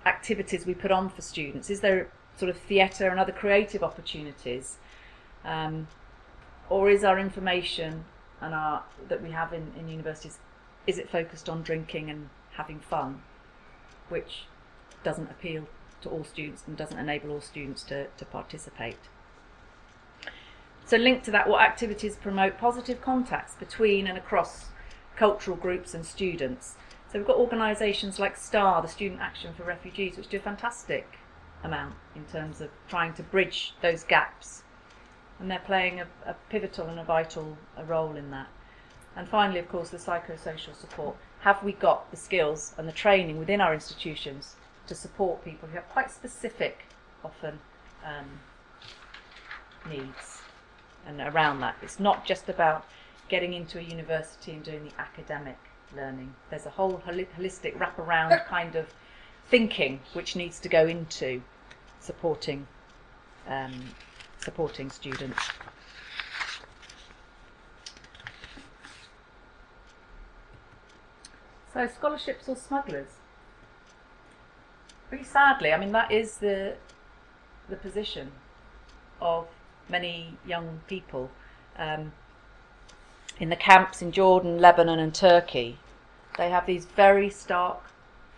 activities 0.06 0.64
we 0.64 0.72
put 0.72 0.90
on 0.90 1.10
for 1.10 1.20
students. 1.20 1.68
Is 1.68 1.80
there 1.80 2.08
sort 2.36 2.48
of 2.48 2.56
theatre 2.56 3.08
and 3.08 3.20
other 3.20 3.32
creative 3.32 3.82
opportunities? 3.82 4.76
Um, 5.44 5.88
or 6.72 6.88
is 6.88 7.04
our 7.04 7.18
information 7.18 8.02
and 8.40 8.54
our 8.54 8.82
that 9.08 9.22
we 9.22 9.30
have 9.30 9.52
in, 9.52 9.72
in 9.78 9.88
universities 9.88 10.38
is 10.86 10.96
it 10.96 11.08
focused 11.10 11.46
on 11.46 11.62
drinking 11.62 12.08
and 12.08 12.30
having 12.52 12.80
fun 12.80 13.22
which 14.08 14.46
doesn't 15.04 15.30
appeal 15.30 15.66
to 16.00 16.08
all 16.08 16.24
students 16.24 16.64
and 16.66 16.76
doesn't 16.76 16.98
enable 16.98 17.30
all 17.30 17.42
students 17.42 17.82
to, 17.82 18.06
to 18.16 18.24
participate? 18.24 18.96
So 20.86 20.96
linked 20.96 21.26
to 21.26 21.30
that 21.30 21.46
what 21.46 21.60
activities 21.60 22.16
promote 22.16 22.56
positive 22.56 23.02
contacts 23.02 23.54
between 23.54 24.06
and 24.06 24.16
across 24.16 24.70
cultural 25.14 25.58
groups 25.58 25.92
and 25.92 26.06
students? 26.06 26.76
So 27.12 27.18
we've 27.18 27.28
got 27.28 27.36
organisations 27.36 28.18
like 28.18 28.38
STAR, 28.38 28.80
the 28.80 28.88
Student 28.88 29.20
Action 29.20 29.52
for 29.54 29.64
Refugees, 29.64 30.16
which 30.16 30.28
do 30.28 30.38
a 30.38 30.40
fantastic 30.40 31.18
amount 31.62 31.94
in 32.16 32.24
terms 32.24 32.62
of 32.62 32.70
trying 32.88 33.12
to 33.14 33.22
bridge 33.22 33.74
those 33.82 34.04
gaps 34.04 34.62
and 35.42 35.50
they're 35.50 35.58
playing 35.58 35.98
a, 35.98 36.06
a 36.24 36.34
pivotal 36.50 36.86
and 36.86 37.00
a 37.00 37.04
vital 37.04 37.58
a 37.76 37.82
role 37.84 38.14
in 38.14 38.30
that. 38.30 38.46
And 39.16 39.28
finally, 39.28 39.58
of 39.58 39.68
course, 39.68 39.90
the 39.90 39.96
psychosocial 39.96 40.76
support. 40.76 41.16
Have 41.40 41.64
we 41.64 41.72
got 41.72 42.08
the 42.12 42.16
skills 42.16 42.74
and 42.78 42.86
the 42.86 42.92
training 42.92 43.38
within 43.40 43.60
our 43.60 43.74
institutions 43.74 44.54
to 44.86 44.94
support 44.94 45.44
people 45.44 45.68
who 45.68 45.74
have 45.74 45.88
quite 45.88 46.12
specific, 46.12 46.84
often, 47.24 47.58
um, 48.04 48.26
needs? 49.90 50.42
And 51.04 51.20
around 51.20 51.58
that, 51.60 51.74
it's 51.82 51.98
not 51.98 52.24
just 52.24 52.48
about 52.48 52.86
getting 53.28 53.52
into 53.52 53.80
a 53.80 53.82
university 53.82 54.52
and 54.52 54.62
doing 54.62 54.84
the 54.84 55.00
academic 55.00 55.58
learning. 55.96 56.32
There's 56.50 56.66
a 56.66 56.70
whole 56.70 57.02
holistic 57.04 57.76
wraparound 57.76 58.46
kind 58.46 58.76
of 58.76 58.86
thinking 59.48 59.98
which 60.12 60.36
needs 60.36 60.60
to 60.60 60.68
go 60.68 60.86
into 60.86 61.42
supporting 61.98 62.68
um, 63.48 63.72
supporting 64.42 64.90
students. 64.90 65.38
So 71.72 71.86
scholarships 71.86 72.48
or 72.48 72.56
smugglers? 72.56 73.08
Really 75.10 75.24
sadly, 75.24 75.72
I 75.72 75.78
mean 75.78 75.92
that 75.92 76.10
is 76.10 76.38
the 76.38 76.74
the 77.68 77.76
position 77.76 78.32
of 79.20 79.46
many 79.88 80.36
young 80.46 80.80
people 80.86 81.30
um, 81.78 82.12
in 83.38 83.48
the 83.48 83.56
camps 83.56 84.02
in 84.02 84.12
Jordan, 84.12 84.58
Lebanon, 84.58 84.98
and 84.98 85.14
Turkey. 85.14 85.78
They 86.36 86.50
have 86.50 86.66
these 86.66 86.84
very 86.84 87.30
stark 87.30 87.82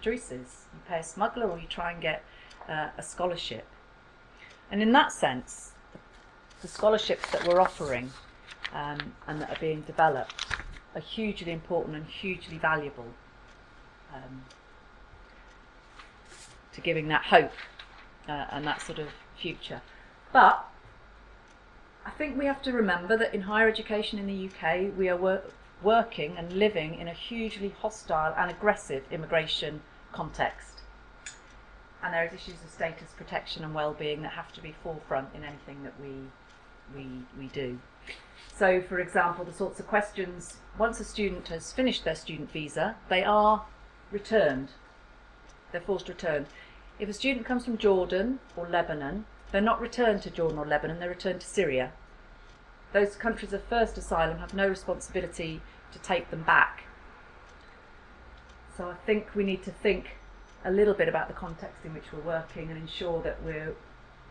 choices: 0.00 0.66
you 0.72 0.80
pay 0.88 1.00
a 1.00 1.02
smuggler, 1.02 1.48
or 1.48 1.58
you 1.58 1.66
try 1.66 1.92
and 1.92 2.00
get 2.00 2.22
uh, 2.68 2.90
a 2.96 3.02
scholarship. 3.02 3.66
And 4.70 4.82
in 4.82 4.92
that 4.92 5.12
sense, 5.12 5.73
the 6.64 6.68
scholarships 6.68 7.30
that 7.30 7.46
we're 7.46 7.60
offering 7.60 8.10
um, 8.72 8.96
and 9.28 9.38
that 9.38 9.50
are 9.50 9.60
being 9.60 9.82
developed 9.82 10.46
are 10.94 11.00
hugely 11.02 11.52
important 11.52 11.94
and 11.94 12.06
hugely 12.06 12.56
valuable 12.56 13.04
um, 14.14 14.42
to 16.72 16.80
giving 16.80 17.08
that 17.08 17.22
hope 17.22 17.52
uh, 18.30 18.46
and 18.50 18.66
that 18.66 18.80
sort 18.80 18.98
of 18.98 19.08
future. 19.36 19.82
But 20.32 20.64
I 22.06 22.10
think 22.12 22.38
we 22.38 22.46
have 22.46 22.62
to 22.62 22.72
remember 22.72 23.14
that 23.18 23.34
in 23.34 23.42
higher 23.42 23.68
education 23.68 24.18
in 24.18 24.26
the 24.26 24.48
UK, 24.48 24.96
we 24.96 25.10
are 25.10 25.18
wor- 25.18 25.42
working 25.82 26.34
and 26.38 26.50
living 26.50 26.94
in 26.94 27.08
a 27.08 27.12
hugely 27.12 27.74
hostile 27.78 28.32
and 28.38 28.50
aggressive 28.50 29.04
immigration 29.10 29.82
context. 30.12 30.80
And 32.02 32.14
there 32.14 32.22
are 32.22 32.34
issues 32.34 32.62
of 32.64 32.70
status 32.70 33.10
protection 33.14 33.64
and 33.64 33.74
well-being 33.74 34.22
that 34.22 34.32
have 34.32 34.50
to 34.54 34.62
be 34.62 34.74
forefront 34.82 35.28
in 35.34 35.44
anything 35.44 35.82
that 35.82 36.00
we 36.00 36.30
we, 36.94 37.06
we 37.38 37.46
do. 37.48 37.78
So, 38.56 38.80
for 38.80 39.00
example, 39.00 39.44
the 39.44 39.52
sorts 39.52 39.80
of 39.80 39.86
questions 39.86 40.58
once 40.78 41.00
a 41.00 41.04
student 41.04 41.48
has 41.48 41.72
finished 41.72 42.04
their 42.04 42.14
student 42.14 42.50
visa, 42.50 42.96
they 43.08 43.24
are 43.24 43.64
returned. 44.10 44.70
They're 45.72 45.80
forced 45.80 46.08
return. 46.08 46.46
If 46.98 47.08
a 47.08 47.12
student 47.12 47.46
comes 47.46 47.64
from 47.64 47.78
Jordan 47.78 48.38
or 48.56 48.68
Lebanon, 48.68 49.24
they're 49.50 49.60
not 49.60 49.80
returned 49.80 50.22
to 50.22 50.30
Jordan 50.30 50.58
or 50.58 50.66
Lebanon, 50.66 51.00
they're 51.00 51.08
returned 51.08 51.40
to 51.40 51.46
Syria. 51.46 51.92
Those 52.92 53.16
countries 53.16 53.52
of 53.52 53.64
first 53.64 53.98
asylum 53.98 54.38
have 54.38 54.54
no 54.54 54.68
responsibility 54.68 55.60
to 55.92 55.98
take 55.98 56.30
them 56.30 56.42
back. 56.42 56.84
So 58.76 58.88
I 58.88 58.94
think 59.06 59.34
we 59.34 59.44
need 59.44 59.64
to 59.64 59.70
think 59.70 60.16
a 60.64 60.70
little 60.70 60.94
bit 60.94 61.08
about 61.08 61.28
the 61.28 61.34
context 61.34 61.84
in 61.84 61.92
which 61.92 62.12
we're 62.12 62.20
working 62.20 62.70
and 62.70 62.78
ensure 62.78 63.20
that 63.22 63.42
we're 63.42 63.74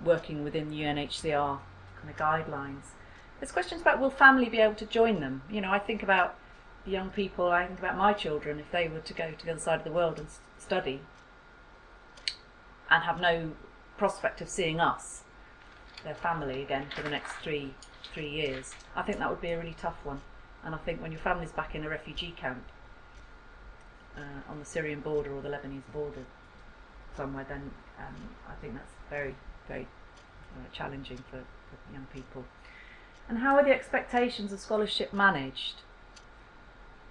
working 0.04 0.44
within 0.44 0.70
the 0.70 0.82
UNHCR 0.82 1.60
kind 2.04 2.10
of 2.10 2.18
guidelines. 2.18 2.92
There's 3.40 3.52
questions 3.52 3.82
about 3.82 4.00
will 4.00 4.10
family 4.10 4.50
be 4.50 4.60
able 4.60 4.76
to 4.76 4.86
join 4.86 5.20
them? 5.20 5.42
You 5.50 5.62
know, 5.62 5.72
I 5.72 5.80
think 5.80 6.04
about 6.04 6.36
young 6.86 7.10
people, 7.10 7.48
I 7.48 7.66
think 7.66 7.80
about 7.80 7.98
my 7.98 8.14
children, 8.14 8.60
if 8.60 8.72
they 8.72 8.88
were 8.88 9.00
to 9.00 9.14
go 9.14 9.32
to 9.32 9.46
the 9.46 9.52
other 9.52 9.60
side 9.60 9.80
of 9.80 9.84
the 9.84 9.92
world 9.92 10.20
and 10.20 10.28
study 10.58 11.02
and 12.90 13.04
have 13.04 13.20
no 13.20 13.52
prospect 13.98 14.42
of 14.42 14.50
seeing 14.50 14.80
us, 14.80 15.24
their 16.04 16.16
family 16.16 16.62
again, 16.62 16.88
for 16.96 17.02
the 17.02 17.10
next 17.10 17.34
three 17.38 17.74
three 18.14 18.30
years. 18.30 18.74
I 18.96 19.02
think 19.02 19.20
that 19.20 19.30
would 19.30 19.42
be 19.42 19.52
a 19.52 19.58
really 19.58 19.76
tough 19.80 19.98
one. 20.04 20.22
And 20.64 20.76
I 20.76 20.78
think 20.78 21.02
when 21.02 21.12
your 21.12 21.22
family's 21.22 21.52
back 21.52 21.74
in 21.74 21.84
a 21.84 21.90
refugee 21.90 22.34
camp 22.38 22.64
uh, 24.16 24.52
on 24.52 24.60
the 24.60 24.66
Syrian 24.66 25.02
border 25.02 25.34
or 25.34 25.42
the 25.42 25.50
Lebanese 25.50 25.92
border 25.92 26.26
somewhere, 27.16 27.46
then 27.48 27.72
um, 28.00 28.16
I 28.48 28.54
think 28.62 28.76
that's 28.76 28.94
very, 29.10 29.36
very 29.68 29.88
uh, 30.58 30.74
challenging 30.74 31.18
for, 31.18 31.40
for 31.40 31.94
young 31.94 32.08
people. 32.14 32.46
And 33.30 33.40
how 33.40 33.56
are 33.56 33.64
the 33.64 33.72
expectations 33.72 34.52
of 34.52 34.60
scholarship 34.60 35.14
managed? 35.14 35.76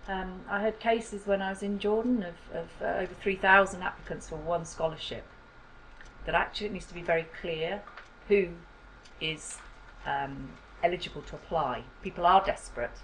Um, 0.09 0.41
I 0.49 0.61
heard 0.61 0.81
cases 0.81 1.27
when 1.27 1.41
I 1.41 1.51
was 1.51 1.63
in 1.63 1.79
Jordan 1.79 2.25
of, 2.25 2.57
of 2.57 2.69
uh, 2.81 3.03
over 3.03 3.15
3,000 3.15 3.83
applicants 3.83 4.29
for 4.29 4.37
one 4.37 4.65
scholarship. 4.65 5.25
That 6.27 6.35
actually 6.35 6.69
it 6.69 6.73
needs 6.73 6.87
to 6.87 6.95
be 6.95 7.03
very 7.03 7.27
clear 7.41 7.83
who 8.29 8.49
is 9.21 9.59
um, 10.07 10.51
eligible 10.83 11.23
to 11.23 11.37
apply. 11.37 11.85
People 12.03 12.27
are 12.27 12.45
desperate, 12.45 12.99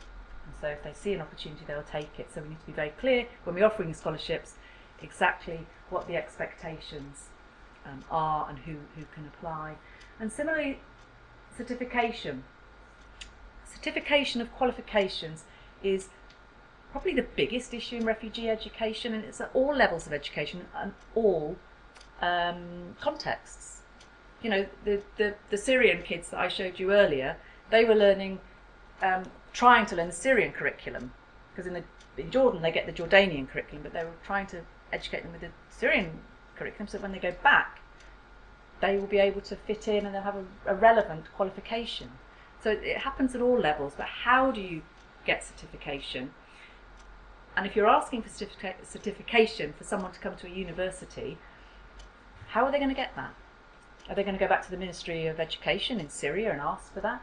and 0.44 0.54
so 0.60 0.68
if 0.68 0.82
they 0.82 0.92
see 0.92 1.14
an 1.14 1.20
opportunity, 1.20 1.64
they'll 1.66 1.82
take 1.82 2.18
it. 2.18 2.30
So 2.32 2.42
we 2.42 2.50
need 2.50 2.60
to 2.60 2.66
be 2.66 2.72
very 2.72 2.90
clear 2.90 3.26
when 3.44 3.54
we're 3.54 3.66
offering 3.66 3.92
scholarships 3.94 4.54
exactly 5.02 5.66
what 5.90 6.06
the 6.08 6.16
expectations 6.16 7.28
um, 7.88 8.04
are 8.10 8.48
and 8.48 8.58
who, 8.60 8.76
who 8.96 9.04
can 9.14 9.26
apply. 9.26 9.76
And 10.20 10.32
similarly, 10.32 10.80
certification. 11.56 12.44
Certification 13.64 14.40
of 14.40 14.52
qualifications 14.54 15.44
is 15.82 16.08
probably 16.90 17.14
the 17.14 17.26
biggest 17.36 17.74
issue 17.74 17.96
in 17.96 18.04
refugee 18.04 18.48
education, 18.48 19.14
and 19.14 19.24
it's 19.24 19.40
at 19.40 19.50
all 19.54 19.74
levels 19.74 20.06
of 20.06 20.12
education 20.12 20.64
and 20.76 20.92
all 21.14 21.56
um, 22.20 22.96
contexts. 23.00 23.82
You 24.42 24.50
know, 24.50 24.66
the, 24.84 25.02
the, 25.16 25.34
the, 25.50 25.58
Syrian 25.58 26.02
kids 26.02 26.30
that 26.30 26.40
I 26.40 26.48
showed 26.48 26.78
you 26.78 26.92
earlier, 26.92 27.36
they 27.70 27.84
were 27.84 27.94
learning, 27.94 28.38
um, 29.02 29.24
trying 29.52 29.84
to 29.86 29.96
learn 29.96 30.06
the 30.06 30.14
Syrian 30.14 30.52
curriculum, 30.52 31.12
because 31.50 31.66
in, 31.66 31.74
the, 31.74 31.82
in 32.16 32.30
Jordan 32.30 32.62
they 32.62 32.70
get 32.70 32.86
the 32.86 32.92
Jordanian 32.92 33.48
curriculum, 33.48 33.82
but 33.82 33.92
they 33.92 34.04
were 34.04 34.12
trying 34.24 34.46
to 34.48 34.62
educate 34.92 35.22
them 35.22 35.32
with 35.32 35.40
the 35.40 35.50
Syrian 35.70 36.20
curriculum, 36.58 36.88
so 36.88 36.98
when 36.98 37.12
they 37.12 37.18
go 37.18 37.34
back, 37.42 37.80
they 38.80 38.96
will 38.96 39.06
be 39.06 39.18
able 39.18 39.40
to 39.42 39.56
fit 39.56 39.88
in 39.88 40.06
and 40.06 40.14
they'll 40.14 40.22
have 40.22 40.36
a, 40.36 40.72
a 40.72 40.74
relevant 40.74 41.24
qualification. 41.34 42.10
So 42.62 42.70
it, 42.70 42.80
it 42.82 42.98
happens 42.98 43.34
at 43.34 43.40
all 43.40 43.58
levels, 43.58 43.94
but 43.96 44.06
how 44.06 44.50
do 44.50 44.60
you 44.60 44.82
get 45.24 45.44
certification? 45.44 46.32
And 47.56 47.66
if 47.66 47.74
you're 47.74 47.88
asking 47.88 48.22
for 48.22 48.28
certific- 48.28 48.84
certification 48.84 49.74
for 49.76 49.84
someone 49.84 50.12
to 50.12 50.20
come 50.20 50.36
to 50.36 50.46
a 50.46 50.50
university, 50.50 51.38
how 52.48 52.64
are 52.64 52.72
they 52.72 52.78
going 52.78 52.88
to 52.90 52.94
get 52.94 53.14
that? 53.16 53.34
Are 54.08 54.14
they 54.14 54.22
going 54.22 54.36
to 54.36 54.40
go 54.40 54.48
back 54.48 54.64
to 54.64 54.70
the 54.70 54.76
Ministry 54.76 55.26
of 55.26 55.38
Education 55.38 56.00
in 56.00 56.08
Syria 56.08 56.52
and 56.52 56.60
ask 56.60 56.92
for 56.94 57.00
that 57.00 57.22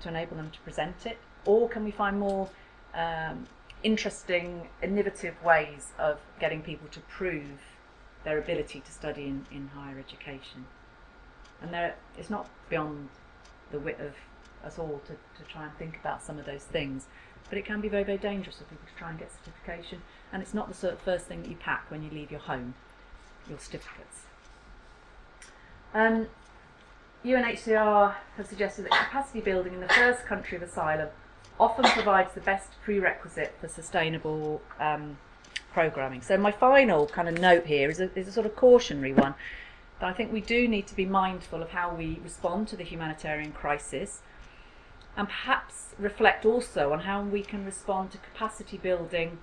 to 0.00 0.08
enable 0.08 0.36
them 0.36 0.50
to 0.50 0.58
present 0.60 1.06
it? 1.06 1.18
Or 1.44 1.68
can 1.68 1.84
we 1.84 1.90
find 1.90 2.18
more 2.18 2.48
um, 2.94 3.46
interesting, 3.82 4.68
innovative 4.82 5.34
ways 5.44 5.92
of 5.98 6.18
getting 6.40 6.62
people 6.62 6.88
to 6.88 7.00
prove 7.00 7.60
their 8.24 8.38
ability 8.38 8.80
to 8.80 8.92
study 8.92 9.24
in, 9.24 9.46
in 9.50 9.68
higher 9.68 9.98
education. 9.98 10.66
And 11.62 11.72
there, 11.72 11.94
it's 12.18 12.30
not 12.30 12.48
beyond 12.68 13.08
the 13.70 13.78
wit 13.78 14.00
of 14.00 14.14
us 14.64 14.78
all 14.78 15.00
to, 15.06 15.12
to 15.12 15.48
try 15.50 15.64
and 15.64 15.76
think 15.76 15.98
about 16.00 16.22
some 16.22 16.38
of 16.38 16.46
those 16.46 16.64
things. 16.64 17.06
But 17.48 17.58
it 17.58 17.66
can 17.66 17.80
be 17.80 17.88
very, 17.88 18.04
very 18.04 18.18
dangerous 18.18 18.56
for 18.56 18.64
people 18.64 18.86
to 18.86 18.98
try 18.98 19.10
and 19.10 19.18
get 19.18 19.30
certification. 19.30 20.02
And 20.32 20.42
it's 20.42 20.54
not 20.54 20.68
the 20.68 20.74
sort 20.74 20.94
of 20.94 21.00
first 21.00 21.26
thing 21.26 21.42
that 21.42 21.50
you 21.50 21.56
pack 21.56 21.90
when 21.90 22.02
you 22.02 22.10
leave 22.10 22.30
your 22.30 22.40
home, 22.40 22.74
your 23.48 23.58
certificates. 23.58 24.22
Um, 25.92 26.26
UNHCR 27.24 28.14
have 28.36 28.46
suggested 28.46 28.86
that 28.86 28.90
capacity 28.90 29.40
building 29.40 29.74
in 29.74 29.80
the 29.80 29.88
first 29.88 30.26
country 30.26 30.56
of 30.56 30.62
asylum 30.62 31.08
often 31.60 31.84
provides 31.84 32.34
the 32.34 32.40
best 32.40 32.70
prerequisite 32.82 33.54
for 33.60 33.68
sustainable 33.68 34.60
um, 34.80 35.16
programming. 35.74 36.22
So 36.22 36.38
my 36.38 36.52
final 36.52 37.06
kind 37.08 37.28
of 37.28 37.38
note 37.38 37.66
here 37.66 37.90
is 37.90 38.00
a, 38.00 38.16
is 38.16 38.28
a 38.28 38.32
sort 38.32 38.46
of 38.46 38.56
cautionary 38.56 39.12
one. 39.12 39.34
That 40.00 40.08
I 40.08 40.12
think 40.12 40.32
we 40.32 40.40
do 40.40 40.66
need 40.68 40.86
to 40.86 40.96
be 40.96 41.04
mindful 41.04 41.62
of 41.62 41.70
how 41.70 41.94
we 41.94 42.20
respond 42.22 42.68
to 42.68 42.76
the 42.76 42.84
humanitarian 42.84 43.52
crisis 43.52 44.22
and 45.16 45.28
perhaps 45.28 45.94
reflect 45.98 46.44
also 46.44 46.92
on 46.92 47.00
how 47.00 47.22
we 47.22 47.42
can 47.42 47.64
respond 47.64 48.12
to 48.12 48.18
capacity 48.18 48.78
building 48.78 49.38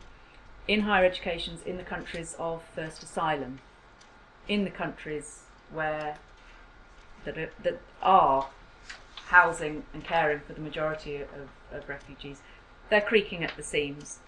in 0.67 0.81
higher 0.81 1.05
educations 1.05 1.61
in 1.65 1.77
the 1.77 1.83
countries 1.83 2.35
of 2.39 2.63
first 2.75 3.03
asylum, 3.03 3.59
in 4.47 4.63
the 4.63 4.69
countries 4.69 5.43
where 5.71 6.17
that 7.25 7.37
are, 7.37 7.51
that 7.63 7.79
are 8.01 8.47
housing 9.27 9.83
and 9.93 10.03
caring 10.03 10.39
for 10.39 10.53
the 10.53 10.61
majority 10.61 11.17
of, 11.17 11.49
of 11.71 11.87
refugees. 11.87 12.41
They're 12.89 13.01
creaking 13.01 13.43
at 13.43 13.55
the 13.55 13.63
seams 13.63 14.19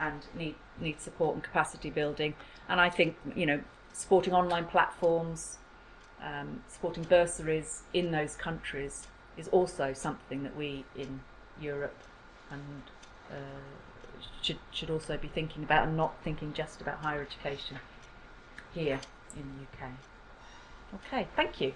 and 0.00 0.26
need 0.36 0.54
need 0.80 1.00
support 1.00 1.34
and 1.34 1.42
capacity 1.42 1.90
building. 1.90 2.34
And 2.68 2.80
I 2.80 2.90
think 2.90 3.16
you 3.34 3.46
know 3.46 3.60
supporting 3.92 4.32
online 4.32 4.66
platforms, 4.66 5.58
um, 6.22 6.62
supporting 6.68 7.04
bursaries 7.04 7.82
in 7.92 8.10
those 8.10 8.36
countries 8.36 9.06
is 9.36 9.48
also 9.48 9.92
something 9.92 10.42
that 10.42 10.56
we 10.56 10.84
in 10.96 11.20
Europe 11.60 11.96
and 12.50 12.82
uh, 13.30 13.34
should 14.42 14.58
should 14.70 14.90
also 14.90 15.16
be 15.16 15.28
thinking 15.28 15.64
about 15.64 15.86
and 15.86 15.96
not 15.96 16.14
thinking 16.22 16.52
just 16.52 16.80
about 16.80 16.98
higher 16.98 17.22
education 17.22 17.78
here 18.72 19.00
in 19.36 19.42
the 19.42 19.84
UK. 19.84 19.90
Okay, 20.94 21.28
thank 21.34 21.60
you. 21.60 21.72